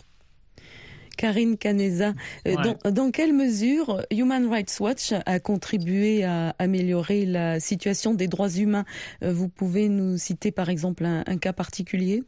Karine 1.18 1.58
Caneza, 1.58 2.14
euh, 2.48 2.56
dans, 2.64 2.92
dans, 2.92 3.12
quelle 3.12 3.34
mesure 3.34 4.02
Human 4.12 4.48
Rights 4.48 4.78
Watch 4.80 5.14
a 5.26 5.40
contribué 5.40 6.24
à 6.24 6.56
améliorer 6.60 7.26
la 7.26 7.60
situation 7.60 8.14
des 8.14 8.28
droits 8.28 8.50
humains? 8.50 8.86
Euh, 9.24 9.34
Vous 9.34 9.50
pouvez 9.50 9.90
nous 9.90 10.18
citer 10.18 10.52
par 10.52 10.70
exemple 10.70 11.04
un, 11.06 11.24
un 11.28 11.38
cas 11.38 11.54
particulier? 11.54 12.24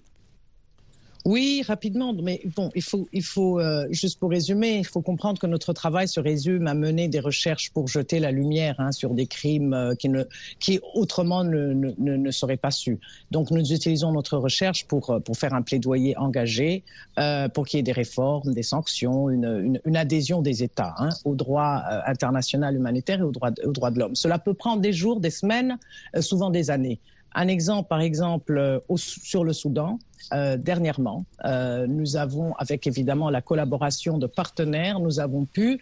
Oui, 1.25 1.63
rapidement. 1.67 2.13
Mais 2.13 2.41
bon, 2.55 2.69
il 2.75 2.81
faut, 2.81 3.07
il 3.11 3.23
faut 3.23 3.59
euh, 3.59 3.85
juste 3.91 4.19
pour 4.19 4.29
résumer, 4.29 4.77
il 4.77 4.85
faut 4.85 5.01
comprendre 5.01 5.39
que 5.39 5.47
notre 5.47 5.73
travail 5.73 6.07
se 6.07 6.19
résume 6.19 6.67
à 6.67 6.73
mener 6.73 7.07
des 7.07 7.19
recherches 7.19 7.71
pour 7.71 7.87
jeter 7.87 8.19
la 8.19 8.31
lumière 8.31 8.75
hein, 8.79 8.91
sur 8.91 9.13
des 9.13 9.27
crimes 9.27 9.73
euh, 9.73 9.95
qui, 9.95 10.09
ne, 10.09 10.23
qui 10.59 10.79
autrement 10.93 11.43
ne, 11.43 11.73
ne, 11.73 11.93
ne, 11.97 12.31
seraient 12.31 12.57
pas 12.57 12.71
su. 12.71 12.99
Donc, 13.31 13.51
nous 13.51 13.73
utilisons 13.73 14.11
notre 14.11 14.37
recherche 14.37 14.85
pour, 14.85 15.09
euh, 15.09 15.19
pour 15.19 15.37
faire 15.37 15.53
un 15.53 15.61
plaidoyer 15.61 16.17
engagé, 16.17 16.83
euh, 17.17 17.49
pour 17.49 17.67
qu'il 17.67 17.77
y 17.77 17.81
ait 17.81 17.83
des 17.83 17.91
réformes, 17.91 18.53
des 18.53 18.63
sanctions, 18.63 19.29
une, 19.29 19.45
une, 19.45 19.81
une 19.85 19.97
adhésion 19.97 20.41
des 20.41 20.63
États 20.63 20.95
hein, 20.97 21.09
au 21.25 21.35
droit 21.35 21.83
euh, 21.91 21.99
international 22.05 22.75
humanitaire 22.75 23.19
et 23.19 23.23
aux 23.23 23.31
droits, 23.31 23.51
aux 23.65 23.71
droits 23.71 23.91
de 23.91 23.99
l'homme. 23.99 24.15
Cela 24.15 24.39
peut 24.39 24.53
prendre 24.53 24.81
des 24.81 24.93
jours, 24.93 25.19
des 25.19 25.29
semaines, 25.29 25.77
euh, 26.15 26.21
souvent 26.21 26.49
des 26.49 26.69
années. 26.69 26.99
Un 27.35 27.47
exemple, 27.47 27.87
par 27.87 28.01
exemple, 28.01 28.57
euh, 28.57 28.79
sur 28.95 29.43
le 29.43 29.53
Soudan, 29.53 29.99
euh, 30.33 30.57
dernièrement, 30.57 31.25
euh, 31.45 31.85
nous 31.87 32.17
avons, 32.17 32.53
avec 32.55 32.87
évidemment 32.87 33.29
la 33.29 33.41
collaboration 33.41 34.17
de 34.17 34.27
partenaires, 34.27 34.99
nous 34.99 35.19
avons 35.19 35.45
pu 35.45 35.79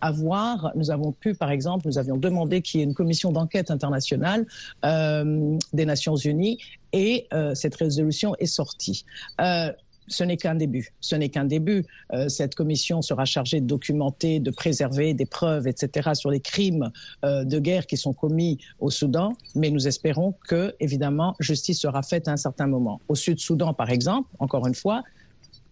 avoir, 0.00 0.70
nous 0.76 0.92
avons 0.92 1.10
pu, 1.10 1.34
par 1.34 1.50
exemple, 1.50 1.88
nous 1.88 1.98
avions 1.98 2.16
demandé 2.16 2.62
qu'il 2.62 2.78
y 2.78 2.82
ait 2.84 2.86
une 2.86 2.94
commission 2.94 3.32
d'enquête 3.32 3.72
internationale 3.72 4.46
des 4.84 5.84
Nations 5.84 6.14
Unies 6.14 6.58
et 6.92 7.26
cette 7.54 7.74
résolution 7.74 8.36
est 8.38 8.46
sortie 8.46 9.04
ce 10.08 10.24
n'est 10.24 10.36
qu'un 10.36 10.54
début. 10.54 10.92
Ce 11.00 11.14
n'est 11.14 11.28
qu'un 11.28 11.44
début. 11.44 11.84
Euh, 12.12 12.28
cette 12.28 12.54
commission 12.54 13.02
sera 13.02 13.24
chargée 13.24 13.60
de 13.60 13.66
documenter, 13.66 14.40
de 14.40 14.50
préserver 14.50 15.14
des 15.14 15.26
preuves, 15.26 15.66
etc., 15.66 16.10
sur 16.14 16.30
les 16.30 16.40
crimes 16.40 16.90
euh, 17.24 17.44
de 17.44 17.58
guerre 17.58 17.86
qui 17.86 17.96
sont 17.96 18.12
commis 18.12 18.58
au 18.80 18.90
Soudan. 18.90 19.34
Mais 19.54 19.70
nous 19.70 19.86
espérons 19.86 20.34
que, 20.46 20.74
évidemment, 20.80 21.34
justice 21.40 21.80
sera 21.80 22.02
faite 22.02 22.28
à 22.28 22.32
un 22.32 22.36
certain 22.36 22.66
moment. 22.66 23.00
Au 23.08 23.14
Sud-Soudan, 23.14 23.74
par 23.74 23.90
exemple, 23.90 24.28
encore 24.38 24.66
une 24.66 24.74
fois, 24.74 25.02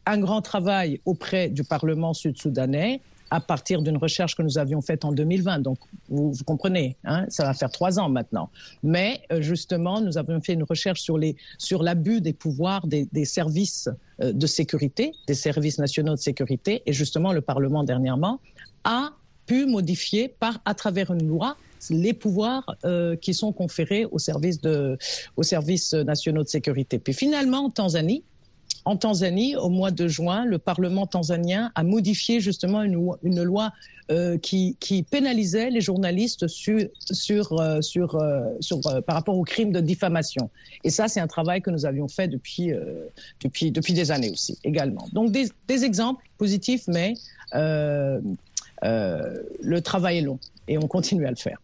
un 0.06 0.18
grand 0.18 0.42
travail 0.42 1.00
auprès 1.04 1.48
du 1.48 1.64
Parlement 1.64 2.14
sud-soudanais 2.14 3.00
à 3.30 3.40
partir 3.40 3.80
d'une 3.82 3.96
recherche 3.96 4.34
que 4.34 4.42
nous 4.42 4.58
avions 4.58 4.80
faite 4.80 5.04
en 5.04 5.12
2020. 5.12 5.60
Donc, 5.60 5.78
vous, 6.08 6.32
vous 6.32 6.44
comprenez, 6.44 6.96
hein, 7.04 7.26
ça 7.28 7.44
va 7.44 7.54
faire 7.54 7.70
trois 7.70 7.98
ans 7.98 8.08
maintenant. 8.08 8.50
Mais 8.82 9.20
euh, 9.32 9.40
justement, 9.40 10.00
nous 10.00 10.18
avons 10.18 10.40
fait 10.40 10.54
une 10.54 10.64
recherche 10.64 11.00
sur 11.00 11.16
les 11.16 11.36
sur 11.58 11.82
l'abus 11.82 12.20
des 12.20 12.32
pouvoirs 12.32 12.86
des, 12.86 13.06
des 13.12 13.24
services 13.24 13.88
de 14.20 14.46
sécurité, 14.46 15.12
des 15.26 15.34
services 15.34 15.78
nationaux 15.78 16.14
de 16.14 16.20
sécurité, 16.20 16.82
et 16.86 16.92
justement, 16.92 17.32
le 17.32 17.40
Parlement 17.40 17.84
dernièrement 17.84 18.40
a 18.84 19.10
pu 19.46 19.66
modifier 19.66 20.28
par 20.28 20.60
à 20.64 20.74
travers 20.74 21.10
une 21.12 21.26
loi 21.26 21.56
les 21.88 22.12
pouvoirs 22.12 22.76
euh, 22.84 23.16
qui 23.16 23.32
sont 23.32 23.52
conférés 23.52 24.04
aux 24.04 24.18
services 24.18 24.60
de 24.60 24.98
aux 25.36 25.42
services 25.42 25.94
nationaux 25.94 26.42
de 26.42 26.48
sécurité. 26.48 26.98
Puis 26.98 27.14
finalement, 27.14 27.64
en 27.64 27.70
Tanzanie, 27.70 28.22
en 28.84 28.96
Tanzanie, 28.96 29.56
au 29.56 29.68
mois 29.68 29.90
de 29.90 30.08
juin, 30.08 30.44
le 30.44 30.58
Parlement 30.58 31.06
tanzanien 31.06 31.70
a 31.74 31.82
modifié 31.82 32.40
justement 32.40 32.82
une, 32.82 33.42
loi 33.42 33.72
euh, 34.10 34.38
qui, 34.38 34.76
qui, 34.80 35.02
pénalisait 35.02 35.70
les 35.70 35.80
journalistes 35.80 36.44
euh, 36.44 36.88
euh, 37.06 39.00
par 39.02 39.14
rapport 39.14 39.36
aux 39.36 39.44
crimes 39.44 39.72
de 39.72 39.80
diffamation. 39.80 40.50
Et 40.84 40.90
ça, 40.90 41.08
c'est 41.08 41.20
un 41.20 41.26
travail 41.26 41.60
que 41.60 41.70
nous 41.70 41.84
avions 41.84 42.08
fait 42.08 42.28
depuis, 42.28 42.72
depuis, 43.42 43.70
depuis 43.70 43.92
des 43.92 44.10
années 44.10 44.30
aussi, 44.30 44.58
également. 44.64 45.06
Donc 45.12 45.30
des, 45.30 45.50
exemples 45.84 46.24
positifs, 46.38 46.84
mais 46.88 47.14
le 47.52 48.20
travail 49.80 50.18
est 50.18 50.22
long 50.22 50.38
et 50.70 50.78
on 50.78 50.86
continue 50.86 51.26
à 51.26 51.30
le 51.30 51.36
faire. 51.36 51.58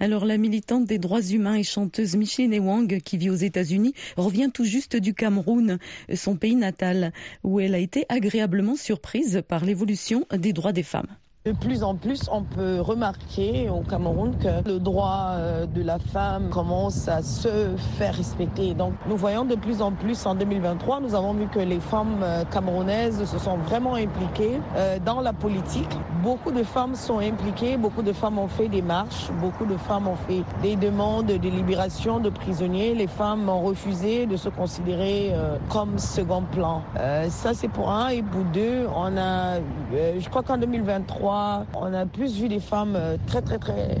Alors 0.00 0.24
la 0.24 0.38
militante 0.38 0.86
des 0.86 0.98
droits 0.98 1.22
humains 1.22 1.54
et 1.54 1.62
chanteuse 1.62 2.16
Micheline 2.16 2.58
Wang, 2.58 3.00
qui 3.04 3.18
vit 3.18 3.30
aux 3.30 3.34
États-Unis, 3.34 3.94
revient 4.16 4.50
tout 4.52 4.64
juste 4.64 4.96
du 4.96 5.14
Cameroun, 5.14 5.78
son 6.14 6.34
pays 6.34 6.56
natal, 6.56 7.12
où 7.44 7.60
elle 7.60 7.74
a 7.74 7.78
été 7.78 8.06
agréablement 8.08 8.74
surprise 8.74 9.42
par 9.46 9.64
l'évolution 9.64 10.26
des 10.32 10.54
droits 10.54 10.72
des 10.72 10.82
femmes. 10.82 11.14
De 11.48 11.54
plus 11.54 11.82
en 11.82 11.94
plus, 11.94 12.28
on 12.30 12.42
peut 12.42 12.82
remarquer 12.82 13.70
au 13.70 13.80
Cameroun 13.80 14.36
que 14.36 14.68
le 14.68 14.78
droit 14.78 15.30
euh, 15.30 15.64
de 15.64 15.82
la 15.82 15.98
femme 15.98 16.50
commence 16.50 17.08
à 17.08 17.22
se 17.22 17.74
faire 17.96 18.14
respecter. 18.14 18.74
Donc, 18.74 18.92
nous 19.08 19.16
voyons 19.16 19.46
de 19.46 19.54
plus 19.54 19.80
en 19.80 19.92
plus 19.92 20.26
en 20.26 20.34
2023, 20.34 21.00
nous 21.00 21.14
avons 21.14 21.32
vu 21.32 21.46
que 21.46 21.60
les 21.60 21.80
femmes 21.80 22.20
euh, 22.22 22.44
camerounaises 22.44 23.24
se 23.24 23.38
sont 23.38 23.56
vraiment 23.56 23.94
impliquées 23.94 24.60
euh, 24.76 24.98
dans 25.02 25.22
la 25.22 25.32
politique. 25.32 25.88
Beaucoup 26.22 26.52
de 26.52 26.62
femmes 26.62 26.94
sont 26.94 27.18
impliquées, 27.18 27.78
beaucoup 27.78 28.02
de 28.02 28.12
femmes 28.12 28.38
ont 28.38 28.48
fait 28.48 28.68
des 28.68 28.82
marches, 28.82 29.30
beaucoup 29.40 29.64
de 29.64 29.78
femmes 29.78 30.06
ont 30.06 30.16
fait 30.28 30.42
des 30.62 30.76
demandes 30.76 31.28
de 31.28 31.48
libération 31.48 32.20
de 32.20 32.28
prisonniers. 32.28 32.94
Les 32.94 33.06
femmes 33.06 33.48
ont 33.48 33.62
refusé 33.62 34.26
de 34.26 34.36
se 34.36 34.50
considérer 34.50 35.32
comme 35.70 35.96
second 35.98 36.42
plan. 36.42 36.82
Ça, 37.28 37.54
c'est 37.54 37.68
pour 37.68 37.90
un. 37.90 38.08
Et 38.08 38.22
pour 38.22 38.42
deux, 38.52 38.86
on 38.94 39.16
a, 39.16 39.60
je 39.92 40.28
crois 40.28 40.42
qu'en 40.42 40.58
2023, 40.58 41.37
on 41.74 41.94
a 41.94 42.06
plus 42.06 42.34
vu 42.40 42.48
des 42.48 42.60
femmes 42.60 42.94
euh, 42.96 43.16
très 43.26 43.42
très 43.42 43.58
très 43.58 43.98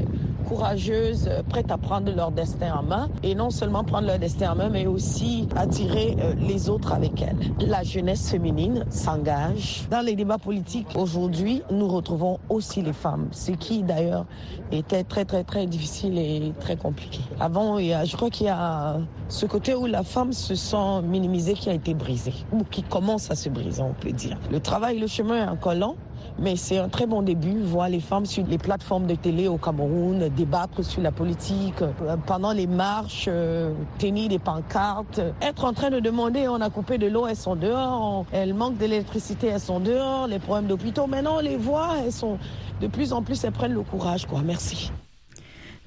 courageuses, 0.48 1.28
prêtes 1.50 1.70
à 1.70 1.76
prendre 1.76 2.10
leur 2.14 2.30
destin 2.30 2.74
en 2.76 2.82
main 2.82 3.08
et 3.22 3.34
non 3.34 3.50
seulement 3.50 3.84
prendre 3.84 4.06
leur 4.06 4.18
destin 4.18 4.52
en 4.52 4.56
main, 4.56 4.68
mais 4.70 4.86
aussi 4.86 5.46
attirer 5.56 6.16
les 6.38 6.70
autres 6.70 6.94
avec 6.94 7.20
elles. 7.20 7.36
La 7.60 7.82
jeunesse 7.82 8.30
féminine 8.30 8.86
s'engage 8.88 9.86
dans 9.90 10.00
les 10.00 10.14
débats 10.16 10.38
politiques. 10.38 10.86
Aujourd'hui, 10.94 11.62
nous 11.70 11.86
retrouvons 11.86 12.38
aussi 12.48 12.80
les 12.80 12.94
femmes, 12.94 13.28
ce 13.30 13.52
qui 13.52 13.82
d'ailleurs 13.82 14.24
était 14.72 15.04
très 15.04 15.26
très 15.26 15.44
très 15.44 15.66
difficile 15.66 16.16
et 16.18 16.54
très 16.60 16.76
compliqué. 16.76 17.20
Avant, 17.40 17.78
je 17.78 18.16
crois 18.16 18.30
qu'il 18.30 18.46
y 18.46 18.50
a 18.50 18.96
ce 19.28 19.44
côté 19.44 19.74
où 19.74 19.84
la 19.84 20.02
femme 20.02 20.32
se 20.32 20.54
sent 20.54 21.02
minimisée 21.04 21.52
qui 21.52 21.68
a 21.68 21.74
été 21.74 21.92
brisé, 21.92 22.32
ou 22.52 22.64
qui 22.64 22.82
commence 22.82 23.30
à 23.30 23.34
se 23.34 23.50
briser, 23.50 23.82
on 23.82 23.92
peut 23.92 24.12
dire. 24.12 24.38
Le 24.50 24.60
travail, 24.60 24.98
le 24.98 25.06
chemin 25.06 25.46
est 25.46 25.48
encore 25.48 25.74
lent, 25.74 25.96
mais 26.38 26.56
c'est 26.56 26.78
un 26.78 26.88
très 26.88 27.06
bon 27.06 27.22
début, 27.22 27.60
voir 27.62 27.88
les 27.88 28.00
femmes 28.00 28.26
sur 28.26 28.46
les 28.46 28.58
plateformes 28.58 29.06
de 29.06 29.14
télé 29.14 29.48
au 29.48 29.56
Cameroun, 29.56 30.28
débattre 30.28 30.84
sur 30.84 31.02
la 31.02 31.10
politique, 31.10 31.82
euh, 31.82 32.16
pendant 32.26 32.52
les 32.52 32.66
marches, 32.66 33.26
euh, 33.28 33.72
tenir 33.98 34.28
des 34.28 34.38
pancartes, 34.38 35.20
être 35.42 35.64
en 35.64 35.72
train 35.72 35.90
de 35.90 36.00
demander, 36.00 36.48
on 36.48 36.60
a 36.60 36.70
coupé 36.70 36.98
de 36.98 37.06
l'eau, 37.06 37.26
elles 37.26 37.36
sont 37.36 37.56
dehors, 37.56 38.24
elles 38.32 38.54
manquent 38.54 38.78
d'électricité, 38.78 39.48
elles 39.48 39.60
sont 39.60 39.80
dehors, 39.80 40.26
les 40.26 40.38
problèmes 40.38 40.66
d'hôpitaux, 40.66 41.06
maintenant 41.06 41.36
on 41.38 41.40
les 41.40 41.56
voit, 41.56 41.94
elles 42.04 42.12
sont 42.12 42.38
de 42.80 42.86
plus 42.86 43.12
en 43.12 43.22
plus, 43.22 43.42
elles 43.44 43.52
prennent 43.52 43.74
le 43.74 43.82
courage, 43.82 44.26
quoi. 44.26 44.40
Merci. 44.44 44.92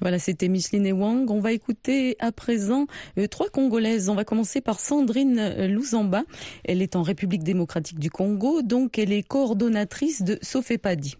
Voilà, 0.02 0.18
c'était 0.18 0.48
Micheline 0.48 0.84
et 0.84 0.92
Wang. 0.92 1.30
On 1.30 1.38
va 1.38 1.52
écouter 1.52 2.16
à 2.18 2.32
présent 2.32 2.86
euh, 3.18 3.28
trois 3.28 3.48
Congolaises. 3.48 4.08
On 4.08 4.16
va 4.16 4.24
commencer 4.24 4.60
par 4.60 4.80
Sandrine 4.80 5.38
euh, 5.38 5.68
Luzamba. 5.68 6.24
Elle 6.64 6.82
est 6.82 6.96
en 6.96 7.02
République 7.02 7.44
démocratique 7.44 8.00
du 8.00 8.10
Congo, 8.10 8.62
donc 8.62 8.98
elle 8.98 9.12
est 9.12 9.22
coordonnatrice 9.22 10.22
de 10.22 10.40
Sofepadi. 10.42 11.14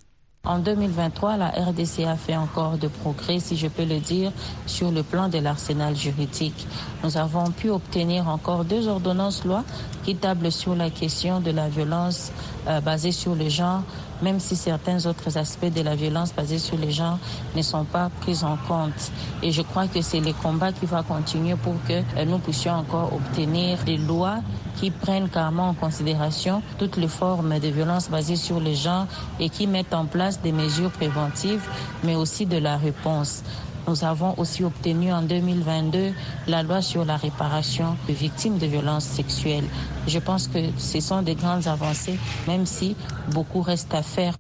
En 0.45 0.59
2023, 0.59 1.37
la 1.37 1.51
RDC 1.51 2.01
a 2.09 2.17
fait 2.17 2.35
encore 2.35 2.77
de 2.77 2.89
progrès, 2.89 3.39
si 3.39 3.57
je 3.57 3.69
peux 3.69 3.85
le 3.85 4.01
dire, 4.01 4.33
sur 4.67 4.91
le 4.91 5.05
plan 5.05 5.29
de 5.29 5.39
l'arsenal 5.39 5.95
juridique. 5.95 6.67
Nous 7.05 7.17
avons 7.17 7.53
pu 7.53 7.71
obtenir 7.71 8.29
encore 8.29 8.65
deux 8.65 8.89
ordonnances 8.89 9.45
loi 9.45 9.63
qui 10.03 10.17
tablent 10.17 10.51
sur 10.51 10.75
la 10.75 10.91
question 10.91 11.39
de 11.39 11.53
la 11.53 11.69
violence 11.69 12.33
euh, 12.67 12.81
basée 12.81 13.13
sur 13.13 13.37
le 13.37 13.49
genre 13.49 13.85
même 14.23 14.41
si 14.41 14.57
certains 14.57 15.05
autres 15.07 15.37
aspects 15.37 15.73
de 15.73 15.83
la 15.83 15.95
violence 15.95 16.33
basée 16.33 16.59
sur 16.59 16.77
les 16.79 16.91
gens 16.91 17.19
ne 17.57 17.63
sont 17.63 17.85
pas 17.85 18.11
pris 18.21 18.45
en 18.45 18.57
compte. 18.69 19.11
Et 19.43 19.53
je 19.53 19.63
crois 19.63 19.89
que 19.89 20.01
c'est 20.01 20.21
le 20.21 20.33
combat 20.33 20.73
qui 20.73 20.87
va 20.87 21.03
continuer 21.03 21.57
pour 21.57 21.75
que 21.87 21.95
euh, 21.95 22.25
nous 22.25 22.39
puissions 22.39 22.73
encore 22.73 23.13
obtenir 23.13 23.83
des 23.85 23.99
lois 23.99 24.39
qui 24.77 24.91
prennent 24.91 25.29
carrément 25.29 25.69
en 25.69 25.75
considération 25.75 26.63
toutes 26.79 26.97
les 26.97 27.09
formes 27.09 27.59
de 27.59 27.69
violence 27.69 28.09
basées 28.09 28.37
sur 28.37 28.61
les 28.61 28.75
gens 28.75 29.07
et 29.39 29.49
qui 29.49 29.67
mettent 29.67 29.95
en 29.95 30.07
place 30.07 30.41
des 30.41 30.53
mesures 30.53 30.91
préventives, 30.91 31.67
mais 32.05 32.15
aussi 32.15 32.47
de 32.47 32.57
la 32.57 32.77
réponse. 32.77 33.43
Nous 33.89 34.05
avons 34.05 34.35
aussi 34.39 34.63
obtenu 34.65 35.13
en 35.13 35.23
2022 35.23 36.13
la 36.47 36.63
loi 36.63 36.83
sur 36.83 37.05
la 37.05 37.17
réparation 37.17 37.97
des 38.07 38.13
victimes 38.13 38.59
de 38.59 38.67
violences 38.67 39.05
sexuelles. 39.05 39.65
Je 40.07 40.19
pense 40.19 40.49
que 40.49 40.59
ce 40.79 41.01
sont 41.01 41.23
des 41.23 41.35
grandes 41.35 41.67
avancées, 41.67 42.19
même 42.47 42.67
si 42.67 42.97
beaucoup 43.33 43.61
reste 43.61 43.93
à 43.95 44.03
faire. 44.03 44.37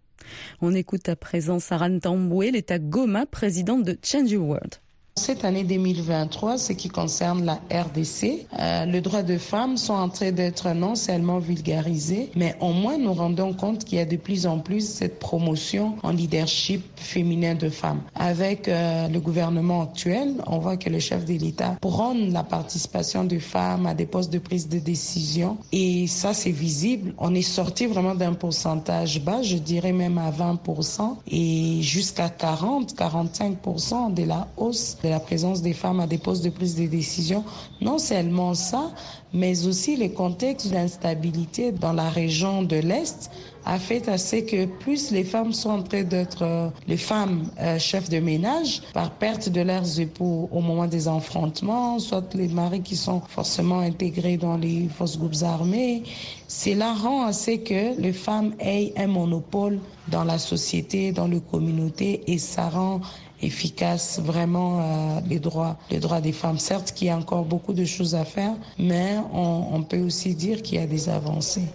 On 0.60 0.74
écoute 0.74 1.08
à 1.08 1.16
présent 1.16 1.58
Sarah 1.58 1.90
Tamboué, 2.00 2.50
l'État 2.50 2.78
Goma, 2.78 3.26
présidente 3.26 3.84
de 3.84 3.98
Change 4.02 4.30
Your 4.30 4.46
World. 4.46 4.81
Cette 5.14 5.44
année 5.44 5.62
2023, 5.62 6.56
ce 6.56 6.72
qui 6.72 6.88
concerne 6.88 7.44
la 7.44 7.60
RDC, 7.70 8.46
euh, 8.58 8.86
le 8.86 9.00
droit 9.02 9.22
de 9.22 9.36
femmes 9.36 9.76
sont 9.76 9.92
en 9.92 10.08
train 10.08 10.32
d'être 10.32 10.70
non 10.70 10.94
seulement 10.94 11.38
vulgarisés, 11.38 12.30
mais 12.34 12.56
au 12.60 12.72
moins 12.72 12.96
nous 12.96 13.12
rendons 13.12 13.52
compte 13.52 13.84
qu'il 13.84 13.98
y 13.98 14.00
a 14.00 14.06
de 14.06 14.16
plus 14.16 14.46
en 14.46 14.58
plus 14.58 14.88
cette 14.88 15.18
promotion 15.18 15.96
en 16.02 16.12
leadership 16.12 16.82
féminin 16.96 17.54
de 17.54 17.68
femmes. 17.68 18.00
Avec 18.14 18.68
euh, 18.68 19.06
le 19.08 19.20
gouvernement 19.20 19.82
actuel, 19.82 20.32
on 20.46 20.58
voit 20.58 20.78
que 20.78 20.88
le 20.88 20.98
chef 20.98 21.26
de 21.26 21.34
l'État 21.34 21.76
prône 21.82 22.32
la 22.32 22.42
participation 22.42 23.22
des 23.24 23.38
femmes 23.40 23.84
à 23.84 23.92
des 23.92 24.06
postes 24.06 24.32
de 24.32 24.38
prise 24.38 24.66
de 24.70 24.78
décision 24.78 25.58
et 25.72 26.06
ça 26.06 26.32
c'est 26.32 26.50
visible. 26.50 27.12
On 27.18 27.34
est 27.34 27.42
sorti 27.42 27.84
vraiment 27.84 28.14
d'un 28.14 28.32
pourcentage 28.32 29.20
bas, 29.20 29.42
je 29.42 29.58
dirais 29.58 29.92
même 29.92 30.16
à 30.16 30.30
20% 30.30 31.16
et 31.30 31.82
jusqu'à 31.82 32.30
40, 32.30 32.94
45% 32.94 34.14
de 34.14 34.24
la 34.24 34.48
hausse 34.56 34.96
de 35.02 35.08
la 35.08 35.20
présence 35.20 35.62
des 35.62 35.72
femmes 35.72 36.00
à 36.00 36.06
des 36.06 36.18
postes 36.18 36.44
de 36.44 36.50
prise 36.50 36.76
de 36.76 36.86
décision. 36.86 37.44
Non 37.80 37.98
seulement 37.98 38.54
ça, 38.54 38.90
mais 39.34 39.66
aussi 39.66 39.96
le 39.96 40.08
contexte 40.08 40.68
d'instabilité 40.70 41.72
dans 41.72 41.92
la 41.92 42.08
région 42.08 42.62
de 42.62 42.76
l'Est 42.76 43.30
a 43.64 43.78
fait 43.78 44.08
assez 44.08 44.44
que 44.44 44.66
plus 44.66 45.10
les 45.12 45.24
femmes 45.24 45.52
sont 45.52 45.70
en 45.70 45.82
train 45.82 46.02
d'être 46.02 46.42
euh, 46.42 46.68
les 46.88 46.96
femmes 46.96 47.44
euh, 47.60 47.78
chefs 47.78 48.08
de 48.08 48.18
ménage 48.18 48.82
par 48.92 49.10
perte 49.12 49.48
de 49.48 49.60
leurs 49.60 50.00
époux 50.00 50.48
au 50.50 50.60
moment 50.60 50.86
des 50.86 51.06
affrontements, 51.06 51.98
soit 52.00 52.34
les 52.34 52.48
maris 52.48 52.82
qui 52.82 52.96
sont 52.96 53.20
forcément 53.28 53.78
intégrés 53.78 54.36
dans 54.36 54.56
les 54.56 54.88
forces 54.88 55.16
groupes 55.16 55.42
armés. 55.42 56.02
Cela 56.48 56.92
rend 56.94 57.24
assez 57.24 57.60
que 57.60 57.98
les 58.00 58.12
femmes 58.12 58.52
aient 58.58 58.92
un 58.96 59.06
monopole 59.06 59.78
dans 60.08 60.24
la 60.24 60.38
société, 60.38 61.12
dans 61.12 61.28
les 61.28 61.40
communautés 61.40 62.22
et 62.26 62.38
ça 62.38 62.68
rend 62.68 63.00
efficace 63.42 64.20
vraiment 64.20 64.80
euh, 64.80 65.20
les 65.28 65.38
droits 65.38 65.78
les 65.90 65.98
droits 65.98 66.20
des 66.20 66.32
femmes. 66.32 66.58
Certes 66.58 66.92
qu'il 66.92 67.08
y 67.08 67.10
a 67.10 67.16
encore 67.16 67.44
beaucoup 67.44 67.72
de 67.72 67.84
choses 67.84 68.14
à 68.14 68.24
faire, 68.24 68.54
mais 68.78 69.16
on, 69.32 69.68
on 69.72 69.82
peut 69.82 70.00
aussi 70.00 70.34
dire 70.34 70.62
qu'il 70.62 70.78
y 70.78 70.82
a 70.82 70.86
des 70.86 71.08
avancées. 71.08 71.68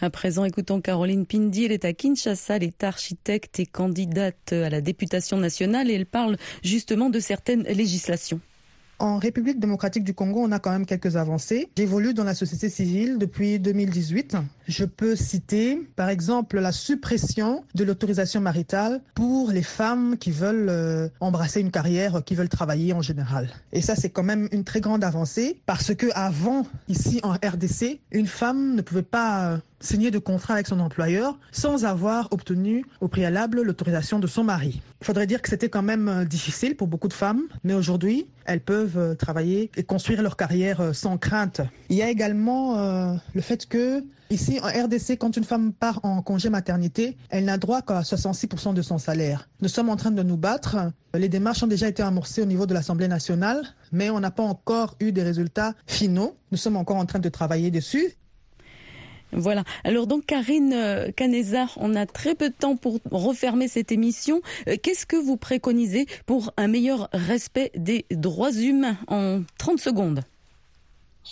À 0.00 0.10
présent, 0.10 0.44
écoutons 0.44 0.80
Caroline 0.80 1.26
Pindi. 1.26 1.64
Elle 1.64 1.72
est 1.72 1.84
à 1.84 1.92
Kinshasa, 1.92 2.56
elle 2.56 2.64
est 2.64 2.84
architecte 2.84 3.60
et 3.60 3.66
candidate 3.66 4.52
à 4.52 4.68
la 4.68 4.80
députation 4.80 5.36
nationale 5.36 5.90
et 5.90 5.94
elle 5.94 6.06
parle 6.06 6.36
justement 6.62 7.10
de 7.10 7.20
certaines 7.20 7.62
législations. 7.62 8.40
En 9.00 9.18
République 9.18 9.58
démocratique 9.58 10.04
du 10.04 10.14
Congo, 10.14 10.40
on 10.40 10.52
a 10.52 10.60
quand 10.60 10.70
même 10.70 10.86
quelques 10.86 11.16
avancées. 11.16 11.68
J'évolue 11.76 12.14
dans 12.14 12.22
la 12.22 12.34
société 12.34 12.68
civile 12.68 13.18
depuis 13.18 13.58
2018. 13.58 14.36
Je 14.66 14.84
peux 14.84 15.14
citer, 15.14 15.86
par 15.94 16.08
exemple, 16.08 16.58
la 16.58 16.72
suppression 16.72 17.64
de 17.74 17.84
l'autorisation 17.84 18.40
maritale 18.40 19.02
pour 19.14 19.50
les 19.50 19.62
femmes 19.62 20.16
qui 20.18 20.30
veulent 20.30 20.68
euh, 20.70 21.08
embrasser 21.20 21.60
une 21.60 21.70
carrière, 21.70 22.22
qui 22.24 22.34
veulent 22.34 22.48
travailler 22.48 22.94
en 22.94 23.02
général. 23.02 23.50
Et 23.72 23.82
ça, 23.82 23.94
c'est 23.94 24.08
quand 24.08 24.22
même 24.22 24.48
une 24.52 24.64
très 24.64 24.80
grande 24.80 25.04
avancée 25.04 25.60
parce 25.66 25.94
que 25.94 26.06
avant, 26.14 26.66
ici 26.88 27.20
en 27.22 27.32
RDC, 27.32 28.00
une 28.10 28.26
femme 28.26 28.74
ne 28.74 28.80
pouvait 28.80 29.02
pas 29.02 29.52
euh, 29.52 29.58
signer 29.80 30.10
de 30.10 30.18
contrat 30.18 30.54
avec 30.54 30.66
son 30.66 30.80
employeur 30.80 31.38
sans 31.52 31.84
avoir 31.84 32.28
obtenu 32.32 32.86
au 33.02 33.08
préalable 33.08 33.60
l'autorisation 33.60 34.18
de 34.18 34.26
son 34.26 34.44
mari. 34.44 34.80
Il 35.02 35.04
faudrait 35.04 35.26
dire 35.26 35.42
que 35.42 35.50
c'était 35.50 35.68
quand 35.68 35.82
même 35.82 36.08
euh, 36.08 36.24
difficile 36.24 36.74
pour 36.74 36.88
beaucoup 36.88 37.08
de 37.08 37.12
femmes, 37.12 37.42
mais 37.64 37.74
aujourd'hui, 37.74 38.26
elles 38.46 38.60
peuvent 38.60 39.16
travailler 39.16 39.70
et 39.76 39.82
construire 39.82 40.22
leur 40.22 40.36
carrière 40.36 40.94
sans 40.94 41.18
crainte. 41.18 41.60
Il 41.90 41.96
y 41.96 42.02
a 42.02 42.10
également 42.10 43.18
le 43.34 43.40
fait 43.40 43.66
que 43.66 44.04
Ici, 44.30 44.58
en 44.62 44.68
RDC, 44.68 45.18
quand 45.18 45.36
une 45.36 45.44
femme 45.44 45.72
part 45.72 46.00
en 46.02 46.22
congé 46.22 46.48
maternité, 46.48 47.16
elle 47.28 47.44
n'a 47.44 47.58
droit 47.58 47.82
qu'à 47.82 48.00
66% 48.00 48.72
de 48.72 48.82
son 48.82 48.98
salaire. 48.98 49.48
Nous 49.60 49.68
sommes 49.68 49.90
en 49.90 49.96
train 49.96 50.10
de 50.10 50.22
nous 50.22 50.38
battre. 50.38 50.76
Les 51.12 51.28
démarches 51.28 51.62
ont 51.62 51.68
déjà 51.68 51.88
été 51.88 52.02
amorcées 52.02 52.42
au 52.42 52.46
niveau 52.46 52.66
de 52.66 52.72
l'Assemblée 52.72 53.06
nationale, 53.06 53.62
mais 53.92 54.10
on 54.10 54.20
n'a 54.20 54.30
pas 54.30 54.42
encore 54.42 54.96
eu 55.00 55.12
des 55.12 55.22
résultats 55.22 55.74
finaux. 55.86 56.36
Nous 56.52 56.58
sommes 56.58 56.76
encore 56.76 56.96
en 56.96 57.06
train 57.06 57.18
de 57.18 57.28
travailler 57.28 57.70
dessus. 57.70 58.14
Voilà. 59.32 59.64
Alors 59.82 60.06
donc 60.06 60.26
Karine 60.26 60.72
euh, 60.72 61.10
Caneza, 61.10 61.66
on 61.76 61.94
a 61.94 62.06
très 62.06 62.34
peu 62.34 62.50
de 62.50 62.54
temps 62.54 62.76
pour 62.76 63.00
refermer 63.10 63.68
cette 63.68 63.90
émission. 63.92 64.40
Euh, 64.68 64.76
qu'est-ce 64.80 65.06
que 65.06 65.16
vous 65.16 65.36
préconisez 65.36 66.06
pour 66.24 66.52
un 66.56 66.68
meilleur 66.68 67.08
respect 67.12 67.72
des 67.76 68.06
droits 68.10 68.52
humains 68.52 68.96
en 69.08 69.42
30 69.58 69.80
secondes? 69.80 70.22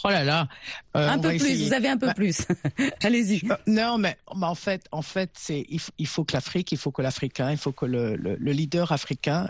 Oh 0.05 0.09
là 0.09 0.25
là. 0.25 0.49
Euh, 0.97 1.09
un 1.09 1.19
peu 1.19 1.37
plus, 1.37 1.67
vous 1.67 1.73
avez 1.73 1.89
un 1.89 1.97
peu 1.97 2.07
bah, 2.07 2.15
plus. 2.15 2.47
Allez-y. 3.03 3.43
Non, 3.67 3.99
mais, 3.99 4.17
en 4.27 4.55
fait, 4.55 4.87
en 4.93 5.03
fait, 5.03 5.31
c'est 5.35 5.67
il, 5.99 6.07
faut 6.07 6.25
que 6.25 6.33
l'Afrique, 6.33 6.73
il 6.73 6.79
faut 6.79 6.91
que 6.91 7.03
l'Africain, 7.03 7.51
il 7.51 7.59
faut 7.59 7.73
que 7.73 7.87
le, 7.87 8.37
leader 8.39 8.93
africain, 8.93 9.49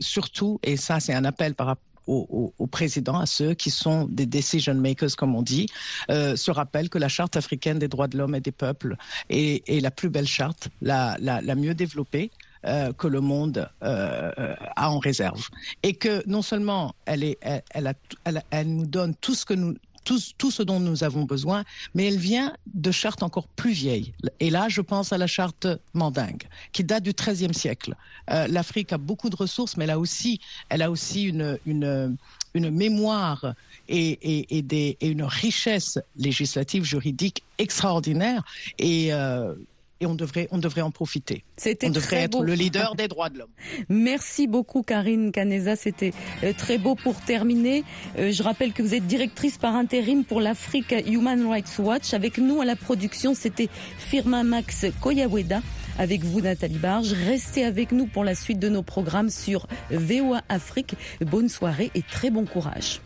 surtout, 0.00 0.60
et 0.62 0.76
ça, 0.76 1.00
c'est 1.00 1.14
un 1.14 1.24
appel 1.24 1.54
par 1.54 1.68
rapport 1.68 1.92
au, 2.06 2.52
au, 2.58 2.66
président, 2.66 3.18
à 3.18 3.26
ceux 3.26 3.54
qui 3.54 3.70
sont 3.70 4.06
des 4.06 4.26
decision 4.26 4.74
makers, 4.74 5.14
comme 5.16 5.34
on 5.34 5.42
dit, 5.42 5.66
euh, 6.10 6.36
se 6.36 6.50
rappelle 6.50 6.88
que 6.88 6.98
la 6.98 7.08
charte 7.08 7.36
africaine 7.36 7.78
des 7.78 7.88
droits 7.88 8.08
de 8.08 8.18
l'homme 8.18 8.34
et 8.34 8.40
des 8.40 8.52
peuples 8.52 8.96
est, 9.28 9.68
est, 9.68 9.80
la 9.80 9.90
plus 9.90 10.08
belle 10.08 10.26
charte, 10.26 10.68
la, 10.80 11.16
la, 11.20 11.40
la 11.40 11.54
mieux 11.54 11.74
développée. 11.74 12.30
Euh, 12.64 12.92
que 12.92 13.08
le 13.08 13.20
monde 13.20 13.68
euh, 13.82 14.54
a 14.76 14.88
en 14.88 15.00
réserve 15.00 15.48
et 15.82 15.94
que 15.94 16.22
non 16.28 16.42
seulement 16.42 16.94
elle, 17.06 17.24
est, 17.24 17.36
elle, 17.70 17.88
a, 17.88 17.94
elle, 18.22 18.40
elle 18.52 18.68
nous 18.68 18.86
donne 18.86 19.16
tout 19.16 19.34
ce 19.34 19.44
que 19.44 19.54
nous 19.54 19.74
tout, 20.04 20.18
tout, 20.38 20.50
ce 20.50 20.62
dont 20.62 20.80
nous 20.80 21.04
avons 21.04 21.24
besoin, 21.24 21.64
mais 21.94 22.06
elle 22.06 22.18
vient 22.18 22.56
de 22.74 22.90
chartes 22.90 23.22
encore 23.22 23.46
plus 23.48 23.72
vieilles. 23.72 24.12
Et 24.40 24.50
là, 24.50 24.68
je 24.68 24.80
pense 24.80 25.12
à 25.12 25.18
la 25.18 25.26
charte 25.26 25.66
mandingue, 25.94 26.42
qui 26.72 26.84
date 26.84 27.04
du 27.04 27.12
XIIIe 27.12 27.54
siècle. 27.54 27.94
Euh, 28.30 28.46
L'Afrique 28.48 28.92
a 28.92 28.98
beaucoup 28.98 29.30
de 29.30 29.36
ressources, 29.36 29.76
mais 29.76 29.84
elle 29.84 29.90
a 29.90 29.98
aussi, 29.98 30.40
elle 30.68 30.82
a 30.82 30.90
aussi 30.90 31.24
une, 31.24 31.58
une, 31.66 32.16
une 32.54 32.70
mémoire 32.70 33.54
et, 33.88 34.10
et, 34.22 34.58
et, 34.58 34.62
des, 34.62 34.96
et, 35.00 35.08
une 35.08 35.24
richesse 35.24 35.98
législative, 36.16 36.84
juridique 36.84 37.42
extraordinaire. 37.58 38.44
Et, 38.78 39.12
euh, 39.12 39.54
et 40.02 40.06
on 40.06 40.14
devrait, 40.14 40.48
on 40.50 40.58
devrait 40.58 40.82
en 40.82 40.90
profiter. 40.90 41.44
C'était 41.56 41.86
on 41.86 41.90
devrait 41.90 42.22
être 42.22 42.42
le 42.42 42.54
leader 42.54 42.94
des 42.96 43.06
droits 43.08 43.30
de 43.30 43.38
l'homme. 43.38 43.50
Merci 43.88 44.48
beaucoup 44.48 44.82
Karine 44.82 45.30
Caneza, 45.30 45.76
c'était 45.76 46.12
euh, 46.42 46.52
très 46.56 46.76
beau 46.76 46.96
pour 46.96 47.14
terminer. 47.20 47.84
Euh, 48.18 48.32
je 48.32 48.42
rappelle 48.42 48.72
que 48.72 48.82
vous 48.82 48.94
êtes 48.94 49.06
directrice 49.06 49.58
par 49.58 49.74
intérim 49.76 50.24
pour 50.24 50.40
l'Afrique 50.40 50.94
Human 51.06 51.46
Rights 51.48 51.78
Watch. 51.78 52.14
Avec 52.14 52.38
nous 52.38 52.60
à 52.60 52.64
la 52.64 52.74
production, 52.74 53.34
c'était 53.34 53.68
Firma 53.96 54.42
Max 54.42 54.86
Koyaweda. 55.00 55.62
Avec 55.98 56.24
vous, 56.24 56.40
Nathalie 56.40 56.78
Barge. 56.78 57.12
Restez 57.12 57.64
avec 57.64 57.92
nous 57.92 58.06
pour 58.06 58.24
la 58.24 58.34
suite 58.34 58.58
de 58.58 58.68
nos 58.68 58.82
programmes 58.82 59.30
sur 59.30 59.66
VOA 59.90 60.40
Afrique. 60.48 60.94
Bonne 61.20 61.48
soirée 61.48 61.90
et 61.94 62.02
très 62.02 62.30
bon 62.30 62.46
courage. 62.46 63.00